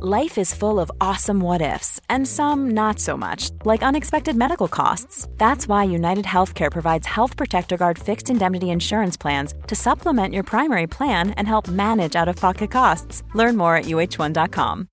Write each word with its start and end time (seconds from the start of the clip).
Life 0.00 0.38
is 0.38 0.54
full 0.54 0.78
of 0.78 0.92
awesome 1.00 1.40
what 1.40 1.60
ifs, 1.60 2.00
and 2.08 2.24
some 2.24 2.70
not 2.70 3.00
so 3.00 3.16
much, 3.16 3.50
like 3.64 3.82
unexpected 3.82 4.36
medical 4.36 4.68
costs. 4.68 5.26
That's 5.38 5.66
why 5.66 5.82
United 5.90 6.24
Healthcare 6.24 6.70
provides 6.70 7.04
Health 7.04 7.36
Protector 7.36 7.76
Guard 7.76 7.98
fixed 7.98 8.30
indemnity 8.30 8.70
insurance 8.70 9.16
plans 9.16 9.54
to 9.66 9.74
supplement 9.74 10.34
your 10.34 10.44
primary 10.44 10.86
plan 10.86 11.30
and 11.32 11.48
help 11.48 11.66
manage 11.66 12.14
out 12.14 12.28
of 12.28 12.36
pocket 12.36 12.70
costs. 12.70 13.24
Learn 13.34 13.56
more 13.56 13.74
at 13.74 13.86
uh1.com. 13.86 14.88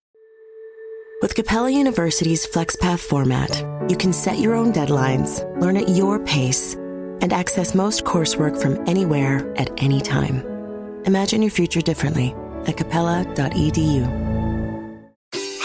With 1.21 1.35
Capella 1.35 1.69
University's 1.69 2.47
FlexPath 2.47 3.01
format, 3.01 3.63
you 3.87 3.97
can 3.97 4.11
set 4.11 4.39
your 4.39 4.55
own 4.55 4.73
deadlines, 4.73 5.43
learn 5.61 5.77
at 5.77 5.89
your 5.89 6.17
pace, 6.25 6.73
and 7.21 7.31
access 7.31 7.75
most 7.75 8.05
coursework 8.05 8.59
from 8.59 8.83
anywhere 8.89 9.53
at 9.55 9.69
any 9.77 10.01
time. 10.01 10.41
Imagine 11.05 11.43
your 11.43 11.51
future 11.51 11.81
differently 11.81 12.33
at 12.65 12.75
capella.edu. 12.75 14.44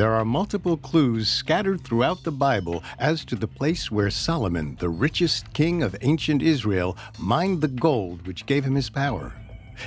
There 0.00 0.14
are 0.14 0.24
multiple 0.24 0.78
clues 0.78 1.28
scattered 1.28 1.82
throughout 1.82 2.22
the 2.22 2.32
Bible 2.32 2.82
as 2.98 3.22
to 3.26 3.36
the 3.36 3.46
place 3.46 3.90
where 3.90 4.08
Solomon, 4.08 4.78
the 4.80 4.88
richest 4.88 5.52
king 5.52 5.82
of 5.82 5.94
ancient 6.00 6.40
Israel, 6.40 6.96
mined 7.18 7.60
the 7.60 7.68
gold 7.68 8.26
which 8.26 8.46
gave 8.46 8.64
him 8.64 8.76
his 8.76 8.88
power. 8.88 9.34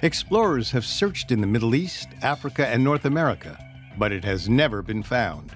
Explorers 0.03 0.69
have 0.69 0.85
searched 0.85 1.31
in 1.31 1.41
the 1.41 1.47
Middle 1.47 1.73
East, 1.73 2.09
Africa, 2.21 2.67
and 2.67 2.83
North 2.83 3.05
America, 3.05 3.57
but 3.97 4.11
it 4.11 4.23
has 4.23 4.47
never 4.47 4.83
been 4.83 5.01
found. 5.01 5.55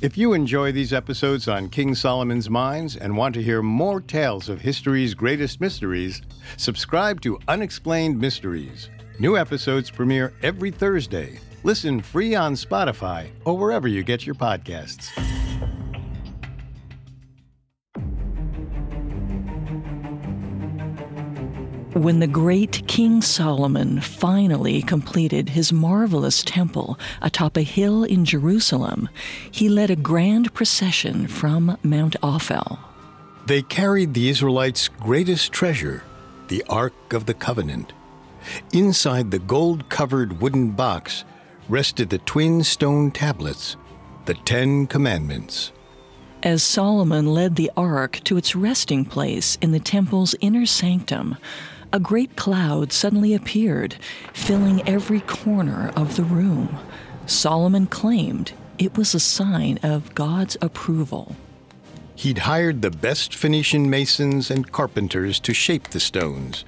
If 0.00 0.16
you 0.16 0.32
enjoy 0.32 0.72
these 0.72 0.94
episodes 0.94 1.46
on 1.46 1.68
King 1.68 1.94
Solomon's 1.94 2.48
Mines 2.48 2.96
and 2.96 3.18
want 3.18 3.34
to 3.34 3.42
hear 3.42 3.60
more 3.60 4.00
tales 4.00 4.48
of 4.48 4.62
history's 4.62 5.12
greatest 5.12 5.60
mysteries, 5.60 6.22
subscribe 6.56 7.20
to 7.20 7.38
Unexplained 7.48 8.18
Mysteries. 8.18 8.88
New 9.18 9.36
episodes 9.36 9.90
premiere 9.90 10.32
every 10.42 10.70
Thursday. 10.70 11.38
Listen 11.62 12.00
free 12.00 12.34
on 12.34 12.54
Spotify 12.54 13.28
or 13.44 13.56
wherever 13.56 13.86
you 13.86 14.02
get 14.02 14.24
your 14.24 14.34
podcasts. 14.34 15.10
When 21.92 22.20
the 22.20 22.26
great 22.26 22.86
King 22.86 23.20
Solomon 23.20 24.00
finally 24.00 24.80
completed 24.80 25.50
his 25.50 25.70
marvelous 25.70 26.42
temple 26.42 26.98
atop 27.20 27.58
a 27.58 27.62
hill 27.62 28.04
in 28.04 28.24
Jerusalem, 28.24 29.10
he 29.50 29.68
led 29.68 29.90
a 29.90 29.96
grand 29.96 30.54
procession 30.54 31.26
from 31.26 31.76
Mount 31.82 32.16
Ophel. 32.22 32.78
They 33.44 33.60
carried 33.60 34.14
the 34.14 34.30
Israelites' 34.30 34.88
greatest 34.88 35.52
treasure, 35.52 36.04
the 36.48 36.64
Ark 36.70 37.12
of 37.12 37.26
the 37.26 37.34
Covenant. 37.34 37.92
Inside 38.72 39.30
the 39.30 39.38
gold 39.38 39.90
covered 39.90 40.40
wooden 40.40 40.70
box 40.70 41.24
rested 41.70 42.10
the 42.10 42.18
twin 42.18 42.64
stone 42.64 43.12
tablets, 43.12 43.76
the 44.24 44.34
Ten 44.34 44.88
Commandments. 44.88 45.70
As 46.42 46.64
Solomon 46.64 47.26
led 47.26 47.54
the 47.54 47.70
ark 47.76 48.20
to 48.24 48.36
its 48.36 48.56
resting 48.56 49.04
place 49.04 49.56
in 49.62 49.70
the 49.70 49.78
temple's 49.78 50.34
inner 50.40 50.66
sanctum, 50.66 51.36
a 51.92 52.00
great 52.00 52.34
cloud 52.34 52.92
suddenly 52.92 53.34
appeared, 53.34 53.96
filling 54.32 54.86
every 54.88 55.20
corner 55.20 55.92
of 55.94 56.16
the 56.16 56.24
room. 56.24 56.76
Solomon 57.26 57.86
claimed 57.86 58.52
it 58.78 58.96
was 58.96 59.14
a 59.14 59.20
sign 59.20 59.78
of 59.82 60.14
God's 60.14 60.56
approval. 60.60 61.36
He'd 62.16 62.38
hired 62.38 62.82
the 62.82 62.90
best 62.90 63.34
Phoenician 63.34 63.88
masons 63.88 64.50
and 64.50 64.72
carpenters 64.72 65.38
to 65.40 65.54
shape 65.54 65.88
the 65.88 66.00
stones. 66.00 66.64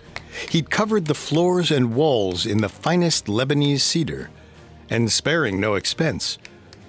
He'd 0.51 0.71
covered 0.71 1.07
the 1.07 1.15
floors 1.15 1.71
and 1.73 1.95
walls 1.95 2.47
in 2.47 2.59
the 2.59 2.69
finest 2.69 3.27
Lebanese 3.27 3.81
cedar 3.81 4.31
and 4.93 5.11
sparing 5.11 5.59
no 5.59 5.75
expense, 5.75 6.37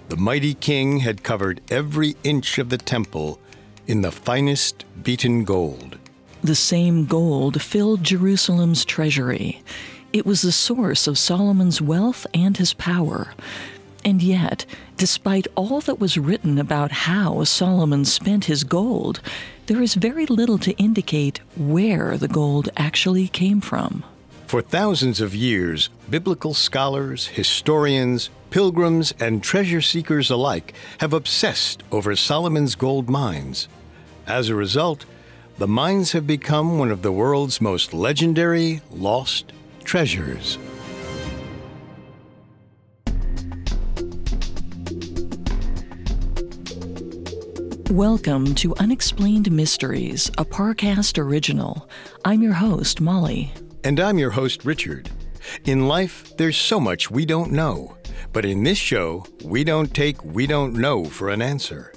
the 0.09 0.17
mighty 0.17 0.53
king 0.53 0.99
had 0.99 1.23
covered 1.23 1.61
every 1.71 2.17
inch 2.25 2.57
of 2.57 2.67
the 2.67 2.77
temple 2.77 3.39
in 3.87 4.01
the 4.01 4.11
finest 4.11 4.83
beaten 5.01 5.45
gold. 5.45 5.97
The 6.43 6.53
same 6.53 7.05
gold 7.05 7.61
filled 7.61 8.03
Jerusalem's 8.03 8.83
treasury. 8.83 9.63
It 10.11 10.25
was 10.25 10.41
the 10.41 10.51
source 10.51 11.07
of 11.07 11.17
Solomon's 11.17 11.81
wealth 11.81 12.27
and 12.33 12.57
his 12.57 12.73
power. 12.73 13.33
And 14.03 14.21
yet, 14.21 14.65
despite 14.97 15.47
all 15.55 15.79
that 15.79 16.01
was 16.01 16.17
written 16.17 16.59
about 16.59 16.91
how 16.91 17.45
Solomon 17.45 18.03
spent 18.03 18.45
his 18.45 18.65
gold, 18.65 19.21
there 19.67 19.81
is 19.81 19.93
very 19.93 20.25
little 20.25 20.57
to 20.57 20.73
indicate 20.73 21.39
where 21.55 22.17
the 22.17 22.27
gold 22.27 22.67
actually 22.75 23.29
came 23.29 23.61
from. 23.61 24.03
For 24.53 24.61
thousands 24.61 25.19
of 25.19 25.33
years, 25.33 25.89
biblical 26.11 26.53
scholars, 26.53 27.25
historians, 27.25 28.29
pilgrims, 28.51 29.11
and 29.19 29.41
treasure 29.41 29.81
seekers 29.81 30.29
alike 30.29 30.75
have 30.99 31.11
obsessed 31.11 31.81
over 31.91 32.15
Solomon's 32.15 32.75
gold 32.75 33.09
mines. 33.09 33.67
As 34.27 34.49
a 34.49 34.55
result, 34.55 35.05
the 35.57 35.67
mines 35.67 36.11
have 36.11 36.27
become 36.27 36.77
one 36.77 36.91
of 36.91 37.01
the 37.01 37.11
world's 37.11 37.61
most 37.61 37.95
legendary 37.95 38.81
lost 38.91 39.51
treasures. 39.83 40.59
Welcome 47.89 48.53
to 48.53 48.75
Unexplained 48.75 49.51
Mysteries, 49.51 50.29
a 50.37 50.45
Parcast 50.45 51.17
original. 51.17 51.89
I'm 52.23 52.43
your 52.43 52.53
host, 52.53 53.01
Molly. 53.01 53.51
And 53.85 53.99
I'm 53.99 54.17
your 54.17 54.31
host, 54.31 54.63
Richard. 54.63 55.09
In 55.65 55.89
life, 55.89 56.37
there's 56.37 56.55
so 56.55 56.79
much 56.79 57.11
we 57.11 57.25
don't 57.25 57.51
know. 57.51 57.97
But 58.31 58.45
in 58.45 58.63
this 58.63 58.77
show, 58.77 59.25
we 59.43 59.65
don't 59.65 59.93
take 59.93 60.23
we 60.23 60.47
don't 60.47 60.73
know 60.73 61.03
for 61.03 61.29
an 61.29 61.41
answer. 61.41 61.91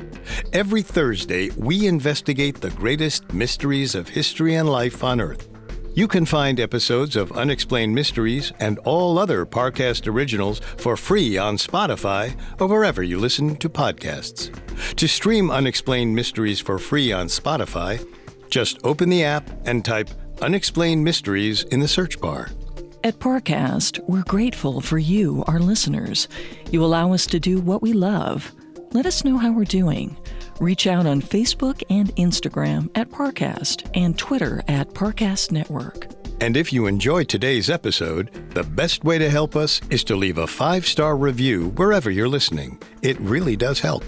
Every 0.52 0.82
Thursday, 0.82 1.50
we 1.56 1.86
investigate 1.86 2.60
the 2.60 2.70
greatest 2.70 3.32
mysteries 3.32 3.94
of 3.94 4.08
history 4.08 4.56
and 4.56 4.68
life 4.68 5.04
on 5.04 5.20
Earth. 5.20 5.48
You 5.94 6.08
can 6.08 6.26
find 6.26 6.58
episodes 6.58 7.14
of 7.14 7.30
Unexplained 7.32 7.94
Mysteries 7.94 8.52
and 8.58 8.80
all 8.80 9.16
other 9.16 9.46
Parcast 9.46 10.08
originals 10.08 10.58
for 10.58 10.96
free 10.96 11.38
on 11.38 11.56
Spotify 11.56 12.36
or 12.60 12.66
wherever 12.66 13.02
you 13.02 13.18
listen 13.18 13.54
to 13.56 13.68
podcasts. 13.68 14.50
To 14.96 15.06
stream 15.06 15.52
Unexplained 15.52 16.16
Mysteries 16.16 16.60
for 16.60 16.80
free 16.80 17.12
on 17.12 17.28
Spotify, 17.28 18.04
just 18.50 18.78
open 18.84 19.08
the 19.08 19.24
app 19.24 19.48
and 19.66 19.84
type 19.84 20.10
Unexplained 20.42 21.02
Mysteries 21.02 21.62
in 21.64 21.80
the 21.80 21.88
search 21.88 22.20
bar. 22.20 22.50
At 23.02 23.18
Parcast, 23.18 24.00
we're 24.08 24.24
grateful 24.24 24.80
for 24.80 24.98
you, 24.98 25.44
our 25.46 25.60
listeners. 25.60 26.28
You 26.70 26.84
allow 26.84 27.12
us 27.12 27.26
to 27.26 27.40
do 27.40 27.60
what 27.60 27.80
we 27.80 27.92
love. 27.92 28.52
Let 28.92 29.06
us 29.06 29.24
know 29.24 29.38
how 29.38 29.52
we're 29.52 29.64
doing. 29.64 30.16
Reach 30.60 30.86
out 30.86 31.06
on 31.06 31.22
Facebook 31.22 31.82
and 31.88 32.14
Instagram 32.16 32.90
at 32.94 33.10
Parcast 33.10 33.88
and 33.94 34.18
Twitter 34.18 34.62
at 34.68 34.88
Parcast 34.90 35.52
Network. 35.52 36.08
And 36.40 36.56
if 36.56 36.72
you 36.72 36.86
enjoyed 36.86 37.28
today's 37.28 37.70
episode, 37.70 38.30
the 38.52 38.62
best 38.62 39.04
way 39.04 39.18
to 39.18 39.30
help 39.30 39.56
us 39.56 39.80
is 39.88 40.04
to 40.04 40.16
leave 40.16 40.38
a 40.38 40.46
five 40.46 40.86
star 40.86 41.16
review 41.16 41.68
wherever 41.76 42.10
you're 42.10 42.28
listening. 42.28 42.78
It 43.02 43.18
really 43.20 43.56
does 43.56 43.80
help. 43.80 44.04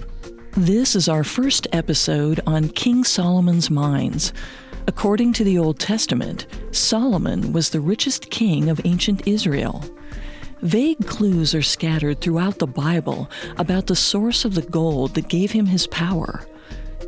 This 0.53 0.95
is 0.97 1.09
our 1.09 1.25
first 1.25 1.67
episode 1.73 2.41
on 2.47 2.69
King 2.71 3.05
Solomon's 3.05 3.71
Mines. 3.71 4.33
According 4.89 5.35
to 5.35 5.45
the 5.45 5.59
Old 5.59 5.79
Testament, 5.79 6.47
Solomon 6.71 7.53
was 7.53 7.69
the 7.69 7.81
richest 7.81 8.31
king 8.31 8.71
of 8.71 8.81
ancient 8.87 9.29
Israel. 9.29 9.85
Vague 10.63 11.07
clues 11.07 11.55
are 11.55 11.61
scattered 11.61 12.23
throughout 12.23 12.59
the 12.59 12.67
Bible 12.67 13.31
about 13.59 13.87
the 13.87 13.95
source 13.95 14.47
of 14.47 14.55
the 14.55 14.63
gold 14.63 15.15
that 15.15 15.29
gave 15.29 15.53
him 15.53 15.67
his 15.67 15.87
power. 15.89 16.47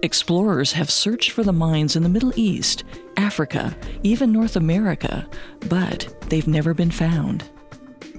Explorers 0.03 0.73
have 0.73 0.91
searched 0.91 1.31
for 1.31 1.43
the 1.43 1.55
mines 1.55 1.97
in 1.97 2.03
the 2.03 2.11
Middle 2.11 2.35
East, 2.37 2.85
Africa, 3.17 3.75
even 4.03 4.31
North 4.31 4.57
America, 4.57 5.27
but 5.71 6.15
they've 6.29 6.47
never 6.47 6.75
been 6.75 6.91
found. 6.91 7.49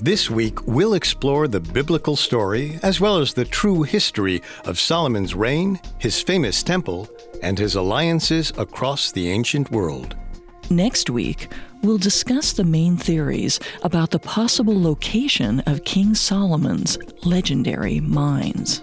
This 0.03 0.31
week, 0.31 0.65
we'll 0.65 0.95
explore 0.95 1.47
the 1.47 1.59
biblical 1.59 2.15
story 2.15 2.79
as 2.81 2.99
well 2.99 3.17
as 3.17 3.35
the 3.35 3.45
true 3.45 3.83
history 3.83 4.41
of 4.65 4.79
Solomon's 4.79 5.35
reign, 5.35 5.79
his 5.99 6.23
famous 6.23 6.63
temple, 6.63 7.07
and 7.43 7.59
his 7.59 7.75
alliances 7.75 8.51
across 8.57 9.11
the 9.11 9.29
ancient 9.29 9.69
world. 9.69 10.15
Next 10.71 11.11
week, 11.11 11.49
we'll 11.83 11.99
discuss 11.99 12.51
the 12.51 12.63
main 12.63 12.97
theories 12.97 13.59
about 13.83 14.09
the 14.09 14.17
possible 14.17 14.81
location 14.81 15.59
of 15.67 15.85
King 15.85 16.15
Solomon's 16.15 16.97
legendary 17.23 17.99
mines. 17.99 18.81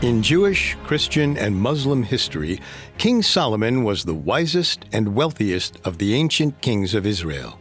In 0.00 0.22
Jewish, 0.22 0.76
Christian, 0.84 1.36
and 1.36 1.56
Muslim 1.56 2.04
history, 2.04 2.60
King 2.98 3.20
Solomon 3.20 3.82
was 3.82 4.04
the 4.04 4.14
wisest 4.14 4.84
and 4.92 5.12
wealthiest 5.12 5.80
of 5.84 5.98
the 5.98 6.14
ancient 6.14 6.60
kings 6.60 6.94
of 6.94 7.04
Israel. 7.04 7.58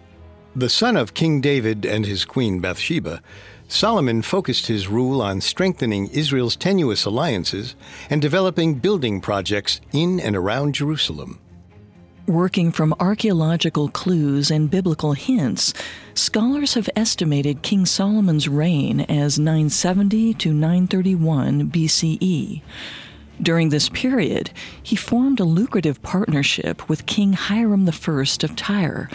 The 0.55 0.69
son 0.69 0.97
of 0.97 1.15
King 1.15 1.41
David 1.41 1.83
and 1.83 2.05
his 2.05 2.25
queen 2.25 2.59
Bathsheba, 2.59 3.23
Solomon 3.67 4.21
focused 4.21 4.67
his 4.67 4.87
rule 4.87 5.19
on 5.19 5.41
strengthening 5.41 6.09
Israel's 6.09 6.55
tenuous 6.55 7.05
alliances 7.05 7.73
and 8.07 8.21
developing 8.21 8.75
building 8.75 9.19
projects 9.19 9.81
in 9.91 10.19
and 10.19 10.35
around 10.35 10.75
Jerusalem. 10.75 11.39
Working 12.27 12.73
from 12.73 12.93
archaeological 12.99 13.87
clues 13.87 14.51
and 14.51 14.69
biblical 14.69 15.13
hints, 15.13 15.73
scholars 16.13 16.73
have 16.73 16.89
estimated 16.93 17.61
King 17.61 17.85
Solomon's 17.85 18.49
reign 18.49 18.99
as 18.99 19.39
970 19.39 20.33
to 20.33 20.51
931 20.51 21.71
BCE. 21.71 22.61
During 23.41 23.69
this 23.69 23.87
period, 23.87 24.51
he 24.83 24.97
formed 24.97 25.39
a 25.39 25.45
lucrative 25.45 26.01
partnership 26.01 26.89
with 26.89 27.05
King 27.05 27.31
Hiram 27.31 27.87
I 27.87 28.21
of 28.43 28.55
Tyre, 28.57 29.09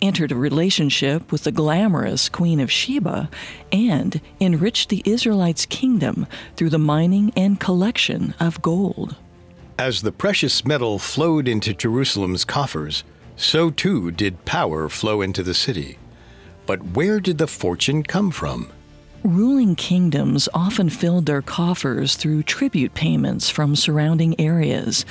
entered 0.00 0.32
a 0.32 0.36
relationship 0.36 1.30
with 1.30 1.44
the 1.44 1.52
glamorous 1.52 2.30
Queen 2.30 2.60
of 2.60 2.72
Sheba, 2.72 3.28
and 3.72 4.22
enriched 4.40 4.88
the 4.88 5.02
Israelites' 5.04 5.66
kingdom 5.66 6.26
through 6.56 6.70
the 6.70 6.78
mining 6.78 7.30
and 7.36 7.60
collection 7.60 8.32
of 8.40 8.62
gold. 8.62 9.16
As 9.78 10.02
the 10.02 10.12
precious 10.12 10.64
metal 10.64 11.00
flowed 11.00 11.48
into 11.48 11.74
Jerusalem's 11.74 12.44
coffers, 12.44 13.02
so 13.34 13.70
too 13.70 14.12
did 14.12 14.44
power 14.44 14.88
flow 14.88 15.20
into 15.20 15.42
the 15.42 15.52
city. 15.52 15.98
But 16.64 16.94
where 16.94 17.18
did 17.18 17.38
the 17.38 17.48
fortune 17.48 18.04
come 18.04 18.30
from? 18.30 18.70
Ruling 19.24 19.74
kingdoms 19.74 20.48
often 20.54 20.90
filled 20.90 21.26
their 21.26 21.42
coffers 21.42 22.14
through 22.14 22.44
tribute 22.44 22.94
payments 22.94 23.50
from 23.50 23.74
surrounding 23.74 24.38
areas. 24.40 25.04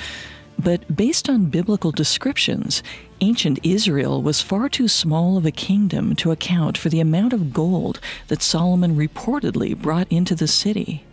But 0.58 0.96
based 0.96 1.28
on 1.28 1.50
biblical 1.50 1.90
descriptions, 1.90 2.82
ancient 3.20 3.58
Israel 3.62 4.22
was 4.22 4.40
far 4.40 4.70
too 4.70 4.88
small 4.88 5.36
of 5.36 5.44
a 5.44 5.50
kingdom 5.50 6.16
to 6.16 6.30
account 6.30 6.78
for 6.78 6.88
the 6.88 7.00
amount 7.00 7.34
of 7.34 7.52
gold 7.52 8.00
that 8.28 8.40
Solomon 8.40 8.96
reportedly 8.96 9.76
brought 9.76 10.10
into 10.10 10.34
the 10.34 10.48
city. 10.48 11.04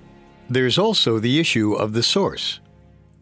There's 0.50 0.78
also 0.78 1.20
the 1.20 1.38
issue 1.38 1.74
of 1.74 1.92
the 1.92 2.04
source. 2.04 2.62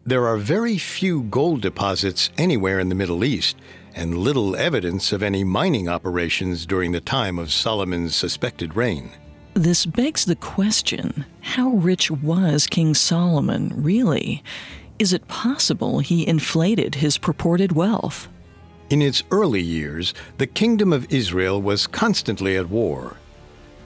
There 0.06 0.26
are 0.26 0.38
very 0.38 0.78
few 0.78 1.24
gold 1.24 1.60
deposits 1.60 2.30
anywhere 2.38 2.80
in 2.80 2.88
the 2.88 2.94
Middle 2.94 3.22
East, 3.22 3.58
and 3.94 4.16
little 4.16 4.56
evidence 4.56 5.12
of 5.12 5.22
any 5.22 5.44
mining 5.44 5.88
operations 5.90 6.64
during 6.64 6.92
the 6.92 7.02
time 7.02 7.38
of 7.38 7.52
Solomon's 7.52 8.16
suspected 8.16 8.76
reign. 8.76 9.10
This 9.52 9.84
begs 9.84 10.24
the 10.24 10.36
question 10.36 11.26
how 11.42 11.70
rich 11.70 12.10
was 12.10 12.66
King 12.66 12.94
Solomon 12.94 13.72
really? 13.76 14.42
Is 14.98 15.12
it 15.12 15.28
possible 15.28 15.98
he 15.98 16.26
inflated 16.26 16.94
his 16.94 17.18
purported 17.18 17.72
wealth? 17.72 18.28
In 18.88 19.02
its 19.02 19.22
early 19.30 19.60
years, 19.60 20.14
the 20.38 20.46
kingdom 20.46 20.94
of 20.94 21.12
Israel 21.12 21.60
was 21.60 21.86
constantly 21.86 22.56
at 22.56 22.70
war. 22.70 23.16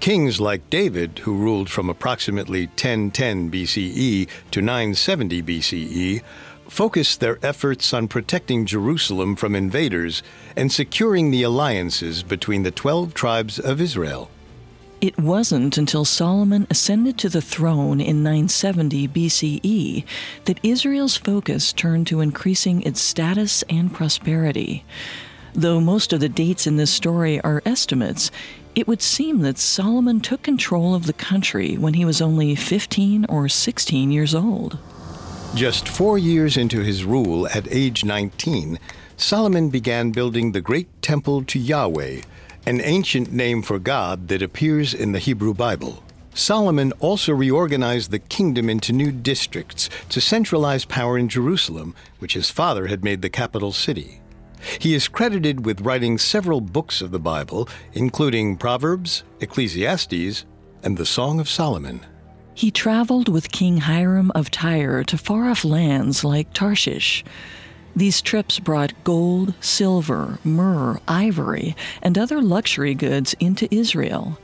Kings 0.00 0.40
like 0.40 0.68
David, 0.70 1.20
who 1.20 1.34
ruled 1.34 1.70
from 1.70 1.88
approximately 1.88 2.66
1010 2.66 3.50
BCE 3.50 4.28
to 4.50 4.60
970 4.60 5.42
BCE, 5.42 6.22
focused 6.68 7.20
their 7.20 7.38
efforts 7.42 7.92
on 7.94 8.08
protecting 8.08 8.66
Jerusalem 8.66 9.36
from 9.36 9.54
invaders 9.54 10.22
and 10.56 10.72
securing 10.72 11.30
the 11.30 11.42
alliances 11.42 12.22
between 12.22 12.62
the 12.62 12.70
12 12.70 13.14
tribes 13.14 13.58
of 13.58 13.80
Israel. 13.80 14.30
It 15.00 15.18
wasn't 15.18 15.76
until 15.76 16.04
Solomon 16.06 16.66
ascended 16.70 17.18
to 17.18 17.28
the 17.28 17.42
throne 17.42 18.00
in 18.00 18.22
970 18.22 19.08
BCE 19.08 20.04
that 20.46 20.60
Israel's 20.62 21.16
focus 21.16 21.72
turned 21.72 22.06
to 22.06 22.20
increasing 22.20 22.80
its 22.82 23.02
status 23.02 23.62
and 23.68 23.92
prosperity. 23.92 24.84
Though 25.52 25.78
most 25.78 26.12
of 26.12 26.20
the 26.20 26.28
dates 26.28 26.66
in 26.66 26.76
this 26.76 26.90
story 26.90 27.40
are 27.42 27.62
estimates, 27.66 28.30
it 28.74 28.88
would 28.88 29.02
seem 29.02 29.40
that 29.40 29.58
Solomon 29.58 30.20
took 30.20 30.42
control 30.42 30.94
of 30.94 31.06
the 31.06 31.12
country 31.12 31.76
when 31.76 31.94
he 31.94 32.04
was 32.04 32.20
only 32.20 32.54
15 32.54 33.26
or 33.28 33.48
16 33.48 34.10
years 34.10 34.34
old. 34.34 34.78
Just 35.54 35.88
four 35.88 36.18
years 36.18 36.56
into 36.56 36.80
his 36.80 37.04
rule 37.04 37.46
at 37.48 37.68
age 37.70 38.04
19, 38.04 38.78
Solomon 39.16 39.70
began 39.70 40.10
building 40.10 40.50
the 40.50 40.60
great 40.60 40.88
temple 41.00 41.44
to 41.44 41.58
Yahweh, 41.58 42.22
an 42.66 42.80
ancient 42.80 43.32
name 43.32 43.62
for 43.62 43.78
God 43.78 44.26
that 44.28 44.42
appears 44.42 44.92
in 44.92 45.12
the 45.12 45.20
Hebrew 45.20 45.54
Bible. 45.54 46.02
Solomon 46.34 46.90
also 46.98 47.32
reorganized 47.32 48.10
the 48.10 48.18
kingdom 48.18 48.68
into 48.68 48.92
new 48.92 49.12
districts 49.12 49.88
to 50.08 50.20
centralize 50.20 50.84
power 50.84 51.16
in 51.16 51.28
Jerusalem, 51.28 51.94
which 52.18 52.34
his 52.34 52.50
father 52.50 52.88
had 52.88 53.04
made 53.04 53.22
the 53.22 53.30
capital 53.30 53.70
city. 53.70 54.20
He 54.78 54.94
is 54.94 55.08
credited 55.08 55.64
with 55.64 55.80
writing 55.80 56.18
several 56.18 56.60
books 56.60 57.00
of 57.00 57.10
the 57.10 57.18
Bible, 57.18 57.68
including 57.92 58.56
Proverbs, 58.56 59.24
Ecclesiastes, 59.40 60.44
and 60.82 60.96
the 60.96 61.06
Song 61.06 61.40
of 61.40 61.48
Solomon. 61.48 62.00
He 62.54 62.70
traveled 62.70 63.28
with 63.28 63.50
King 63.50 63.78
Hiram 63.78 64.30
of 64.34 64.50
Tyre 64.50 65.02
to 65.04 65.18
far 65.18 65.48
off 65.48 65.64
lands 65.64 66.22
like 66.22 66.52
Tarshish. 66.52 67.24
These 67.96 68.22
trips 68.22 68.60
brought 68.60 68.92
gold, 69.04 69.54
silver, 69.60 70.38
myrrh, 70.44 71.00
ivory, 71.06 71.76
and 72.02 72.16
other 72.16 72.40
luxury 72.40 72.94
goods 72.94 73.34
into 73.40 73.72
Israel. 73.74 74.38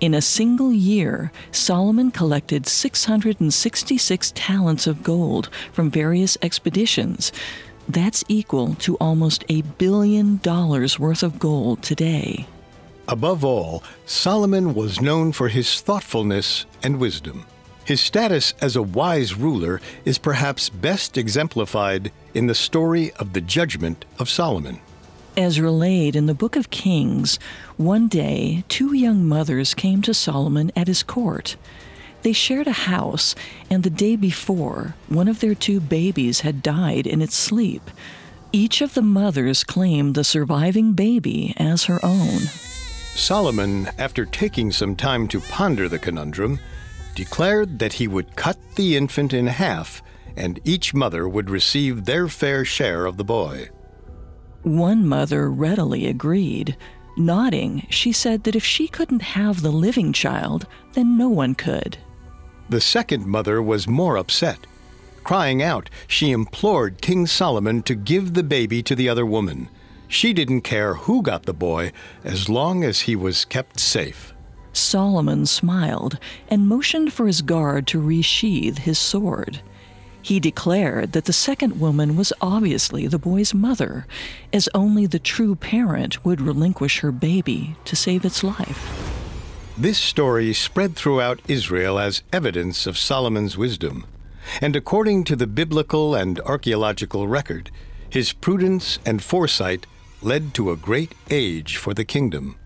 In 0.00 0.12
a 0.12 0.20
single 0.20 0.72
year, 0.72 1.32
Solomon 1.50 2.10
collected 2.10 2.66
666 2.66 4.32
talents 4.34 4.86
of 4.86 5.02
gold 5.02 5.48
from 5.72 5.90
various 5.90 6.36
expeditions, 6.42 7.32
that's 7.88 8.24
equal 8.28 8.74
to 8.76 8.96
almost 8.96 9.44
a 9.48 9.62
billion 9.62 10.38
dollars 10.38 10.98
worth 10.98 11.22
of 11.22 11.38
gold 11.38 11.82
today. 11.82 12.46
Above 13.08 13.44
all, 13.44 13.82
Solomon 14.04 14.74
was 14.74 15.00
known 15.00 15.32
for 15.32 15.48
his 15.48 15.80
thoughtfulness 15.80 16.66
and 16.82 16.98
wisdom. 16.98 17.46
His 17.84 18.00
status 18.00 18.52
as 18.60 18.74
a 18.74 18.82
wise 18.82 19.34
ruler 19.34 19.80
is 20.04 20.18
perhaps 20.18 20.68
best 20.68 21.16
exemplified 21.16 22.10
in 22.34 22.48
the 22.48 22.54
story 22.54 23.12
of 23.12 23.32
the 23.32 23.40
judgment 23.40 24.04
of 24.18 24.28
Solomon. 24.28 24.80
As 25.36 25.60
relayed 25.60 26.16
in 26.16 26.26
the 26.26 26.34
Book 26.34 26.56
of 26.56 26.70
Kings, 26.70 27.38
one 27.76 28.08
day 28.08 28.64
two 28.68 28.92
young 28.94 29.24
mothers 29.24 29.74
came 29.74 30.02
to 30.02 30.14
Solomon 30.14 30.72
at 30.74 30.88
his 30.88 31.04
court. 31.04 31.56
They 32.26 32.32
shared 32.32 32.66
a 32.66 32.72
house, 32.72 33.36
and 33.70 33.84
the 33.84 33.88
day 33.88 34.16
before, 34.16 34.96
one 35.06 35.28
of 35.28 35.38
their 35.38 35.54
two 35.54 35.78
babies 35.78 36.40
had 36.40 36.60
died 36.60 37.06
in 37.06 37.22
its 37.22 37.36
sleep. 37.36 37.88
Each 38.50 38.80
of 38.80 38.94
the 38.94 39.00
mothers 39.00 39.62
claimed 39.62 40.16
the 40.16 40.24
surviving 40.24 40.94
baby 40.94 41.54
as 41.56 41.84
her 41.84 42.04
own. 42.04 42.40
Solomon, 43.14 43.90
after 43.96 44.26
taking 44.26 44.72
some 44.72 44.96
time 44.96 45.28
to 45.28 45.38
ponder 45.38 45.88
the 45.88 46.00
conundrum, 46.00 46.58
declared 47.14 47.78
that 47.78 47.92
he 47.92 48.08
would 48.08 48.34
cut 48.34 48.58
the 48.74 48.96
infant 48.96 49.32
in 49.32 49.46
half 49.46 50.02
and 50.34 50.58
each 50.64 50.92
mother 50.92 51.28
would 51.28 51.48
receive 51.48 52.06
their 52.06 52.26
fair 52.26 52.64
share 52.64 53.06
of 53.06 53.18
the 53.18 53.24
boy. 53.24 53.68
One 54.64 55.06
mother 55.06 55.48
readily 55.48 56.08
agreed. 56.08 56.76
Nodding, 57.16 57.86
she 57.88 58.10
said 58.10 58.42
that 58.42 58.56
if 58.56 58.64
she 58.64 58.88
couldn't 58.88 59.22
have 59.22 59.62
the 59.62 59.70
living 59.70 60.12
child, 60.12 60.66
then 60.94 61.16
no 61.16 61.28
one 61.28 61.54
could. 61.54 61.98
The 62.68 62.80
second 62.80 63.26
mother 63.26 63.62
was 63.62 63.86
more 63.86 64.16
upset. 64.16 64.66
Crying 65.22 65.62
out, 65.62 65.90
she 66.06 66.30
implored 66.30 67.02
King 67.02 67.26
Solomon 67.26 67.82
to 67.82 67.94
give 67.94 68.34
the 68.34 68.42
baby 68.42 68.82
to 68.82 68.94
the 68.94 69.08
other 69.08 69.26
woman. 69.26 69.68
She 70.08 70.32
didn't 70.32 70.60
care 70.62 70.94
who 70.94 71.22
got 71.22 71.44
the 71.44 71.52
boy 71.52 71.92
as 72.24 72.48
long 72.48 72.84
as 72.84 73.02
he 73.02 73.16
was 73.16 73.44
kept 73.44 73.80
safe. 73.80 74.32
Solomon 74.72 75.46
smiled 75.46 76.18
and 76.48 76.68
motioned 76.68 77.12
for 77.12 77.26
his 77.26 77.42
guard 77.42 77.86
to 77.88 78.00
resheath 78.00 78.78
his 78.78 78.98
sword. 78.98 79.60
He 80.20 80.40
declared 80.40 81.12
that 81.12 81.24
the 81.24 81.32
second 81.32 81.80
woman 81.80 82.16
was 82.16 82.32
obviously 82.40 83.06
the 83.06 83.18
boy's 83.18 83.54
mother, 83.54 84.06
as 84.52 84.68
only 84.74 85.06
the 85.06 85.20
true 85.20 85.54
parent 85.54 86.24
would 86.24 86.40
relinquish 86.40 86.98
her 86.98 87.12
baby 87.12 87.76
to 87.84 87.96
save 87.96 88.24
its 88.24 88.42
life. 88.42 89.25
This 89.78 89.98
story 89.98 90.54
spread 90.54 90.96
throughout 90.96 91.42
Israel 91.48 91.98
as 91.98 92.22
evidence 92.32 92.86
of 92.86 92.96
Solomon's 92.96 93.58
wisdom. 93.58 94.06
And 94.62 94.74
according 94.74 95.24
to 95.24 95.36
the 95.36 95.46
biblical 95.46 96.14
and 96.14 96.40
archaeological 96.40 97.28
record, 97.28 97.70
his 98.08 98.32
prudence 98.32 98.98
and 99.04 99.22
foresight 99.22 99.86
led 100.22 100.54
to 100.54 100.70
a 100.70 100.76
great 100.76 101.14
age 101.28 101.76
for 101.76 101.92
the 101.92 102.06
kingdom. 102.06 102.56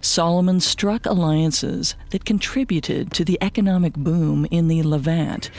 Solomon 0.00 0.60
struck 0.60 1.06
alliances 1.06 1.96
that 2.10 2.24
contributed 2.24 3.12
to 3.14 3.24
the 3.24 3.38
economic 3.40 3.94
boom 3.94 4.46
in 4.52 4.68
the 4.68 4.84
Levant. 4.84 5.50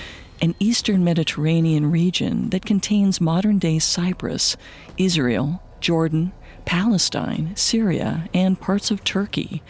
an 0.42 0.56
eastern 0.60 1.04
Mediterranean 1.04 1.92
region 1.92 2.50
that 2.50 2.66
contains 2.66 3.22
modern 3.22 3.60
day 3.60 3.78
Cyprus, 3.78 4.58
Israel, 4.98 5.62
Jordan, 5.80 6.32
Palestine, 6.66 7.54
Syria, 7.56 8.28
and 8.34 8.60
parts 8.60 8.90
of 8.90 9.04
Turkey. 9.04 9.62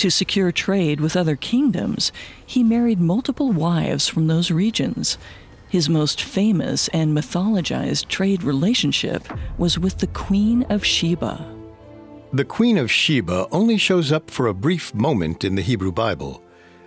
To 0.00 0.08
secure 0.08 0.50
trade 0.50 0.98
with 0.98 1.14
other 1.14 1.36
kingdoms, 1.36 2.10
he 2.46 2.62
married 2.62 2.98
multiple 2.98 3.52
wives 3.52 4.08
from 4.08 4.28
those 4.28 4.50
regions. 4.50 5.18
His 5.68 5.90
most 5.90 6.22
famous 6.22 6.88
and 6.88 7.14
mythologized 7.14 8.08
trade 8.08 8.42
relationship 8.42 9.28
was 9.58 9.78
with 9.78 9.98
the 9.98 10.06
Queen 10.06 10.62
of 10.70 10.86
Sheba. 10.86 11.44
The 12.32 12.46
Queen 12.46 12.78
of 12.78 12.90
Sheba 12.90 13.46
only 13.52 13.76
shows 13.76 14.10
up 14.10 14.30
for 14.30 14.46
a 14.46 14.54
brief 14.54 14.94
moment 14.94 15.44
in 15.44 15.54
the 15.54 15.60
Hebrew 15.60 15.92
Bible, 15.92 16.42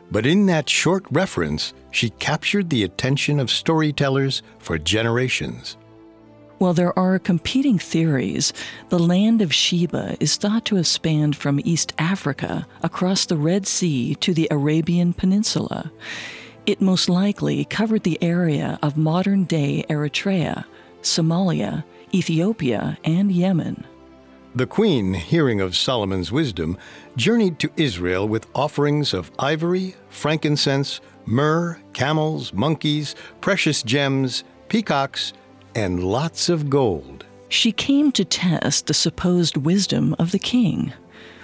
but 0.09 0.25
in 0.25 0.47
that 0.47 0.67
short 0.67 1.05
reference, 1.11 1.75
she 1.91 2.09
captured 2.09 2.71
the 2.71 2.81
attention 2.81 3.39
of 3.39 3.51
storytellers 3.51 4.41
for 4.57 4.79
generations. 4.79 5.77
While 6.57 6.73
there 6.73 6.97
are 6.97 7.19
competing 7.19 7.79
theories, 7.79 8.53
the 8.89 8.99
land 8.99 9.41
of 9.41 9.53
Sheba 9.53 10.15
is 10.19 10.37
thought 10.37 10.65
to 10.65 10.75
have 10.75 10.87
spanned 10.87 11.35
from 11.35 11.59
East 11.63 11.93
Africa 11.97 12.67
across 12.81 13.25
the 13.25 13.37
Red 13.37 13.67
Sea 13.67 14.15
to 14.15 14.33
the 14.33 14.47
Arabian 14.51 15.13
Peninsula. 15.13 15.91
It 16.65 16.79
most 16.79 17.09
likely 17.09 17.65
covered 17.65 18.03
the 18.03 18.21
area 18.21 18.79
of 18.81 18.95
modern 18.95 19.43
day 19.43 19.83
Eritrea, 19.89 20.63
Somalia, 21.01 21.83
Ethiopia, 22.13 22.97
and 23.03 23.31
Yemen. 23.31 23.83
The 24.55 24.67
queen, 24.67 25.15
hearing 25.15 25.59
of 25.59 25.75
Solomon's 25.75 26.31
wisdom, 26.31 26.77
journeyed 27.17 27.57
to 27.59 27.71
Israel 27.75 28.27
with 28.27 28.47
offerings 28.53 29.13
of 29.13 29.31
ivory, 29.39 29.95
frankincense, 30.09 31.01
myrrh, 31.25 31.79
camels, 31.93 32.53
monkeys, 32.53 33.15
precious 33.41 33.81
gems, 33.81 34.43
peacocks, 34.69 35.33
and 35.75 36.03
lots 36.03 36.49
of 36.49 36.69
gold. 36.69 37.25
She 37.49 37.71
came 37.71 38.11
to 38.13 38.25
test 38.25 38.87
the 38.87 38.93
supposed 38.93 39.57
wisdom 39.57 40.15
of 40.17 40.31
the 40.31 40.39
king. 40.39 40.93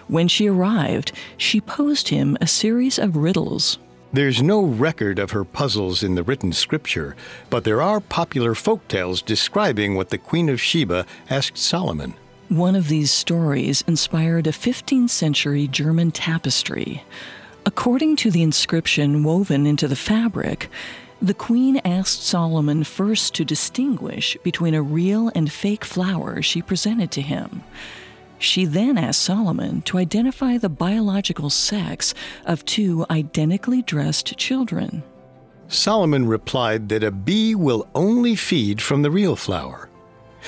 When 0.07 0.27
she 0.27 0.48
arrived, 0.48 1.12
she 1.38 1.62
posed 1.62 2.07
him 2.07 2.38
a 2.41 2.48
series 2.48 2.98
of 2.98 3.15
riddles. 3.15 3.77
There's 4.12 4.41
no 4.41 4.63
record 4.63 5.19
of 5.19 5.31
her 5.31 5.43
puzzles 5.43 6.01
in 6.01 6.15
the 6.15 6.24
written 6.24 6.51
scripture, 6.51 7.15
but 7.51 7.63
there 7.63 7.79
are 7.81 8.00
popular 8.00 8.55
folk 8.55 8.88
tales 8.88 9.21
describing 9.21 9.93
what 9.93 10.09
the 10.09 10.17
Queen 10.17 10.50
of 10.50 10.59
Sheba 10.59 11.05
asked 11.29 11.59
Solomon. 11.59 12.15
One 12.48 12.75
of 12.75 12.88
these 12.88 13.12
stories 13.12 13.83
inspired 13.86 14.48
a 14.48 14.51
15th 14.51 15.12
century 15.12 15.67
German 15.67 16.09
tapestry. 16.09 17.03
According 17.67 18.15
to 18.15 18.31
the 18.31 18.41
inscription 18.41 19.24
woven 19.24 19.67
into 19.67 19.88
the 19.88 19.95
fabric, 19.95 20.71
the 21.21 21.33
queen 21.33 21.77
asked 21.83 22.23
Solomon 22.23 22.83
first 22.83 23.35
to 23.35 23.45
distinguish 23.45 24.38
between 24.43 24.73
a 24.73 24.81
real 24.81 25.31
and 25.35 25.51
fake 25.51 25.83
flower 25.83 26.41
she 26.41 26.61
presented 26.61 27.11
to 27.11 27.21
him. 27.21 27.63
She 28.38 28.63
then 28.63 28.97
asked 28.97 29.21
Solomon 29.21 29.81
to 29.83 29.97
identify 29.97 30.57
the 30.57 30.69
biological 30.69 31.49
sex 31.49 32.13
of 32.45 32.63
two 32.63 33.05
identically 33.11 33.81
dressed 33.81 34.38
children. 34.38 35.03
Solomon 35.67 36.25
replied 36.25 36.89
that 36.89 37.03
a 37.03 37.11
bee 37.11 37.53
will 37.53 37.88
only 37.93 38.35
feed 38.35 38.81
from 38.81 39.01
the 39.01 39.11
real 39.11 39.35
flower. 39.35 39.89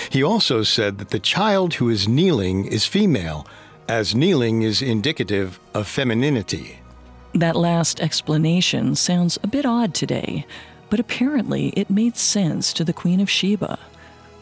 He 0.09 0.23
also 0.23 0.63
said 0.63 0.97
that 0.99 1.09
the 1.09 1.19
child 1.19 1.75
who 1.75 1.89
is 1.89 2.07
kneeling 2.07 2.65
is 2.65 2.85
female, 2.85 3.45
as 3.89 4.15
kneeling 4.15 4.61
is 4.61 4.81
indicative 4.81 5.59
of 5.73 5.85
femininity. 5.85 6.80
That 7.33 7.55
last 7.55 8.01
explanation 8.01 8.95
sounds 8.95 9.39
a 9.41 9.47
bit 9.47 9.65
odd 9.65 9.93
today, 9.93 10.45
but 10.89 10.99
apparently 10.99 11.69
it 11.77 11.89
made 11.89 12.17
sense 12.17 12.73
to 12.73 12.83
the 12.83 12.93
Queen 12.93 13.21
of 13.21 13.29
Sheba. 13.29 13.79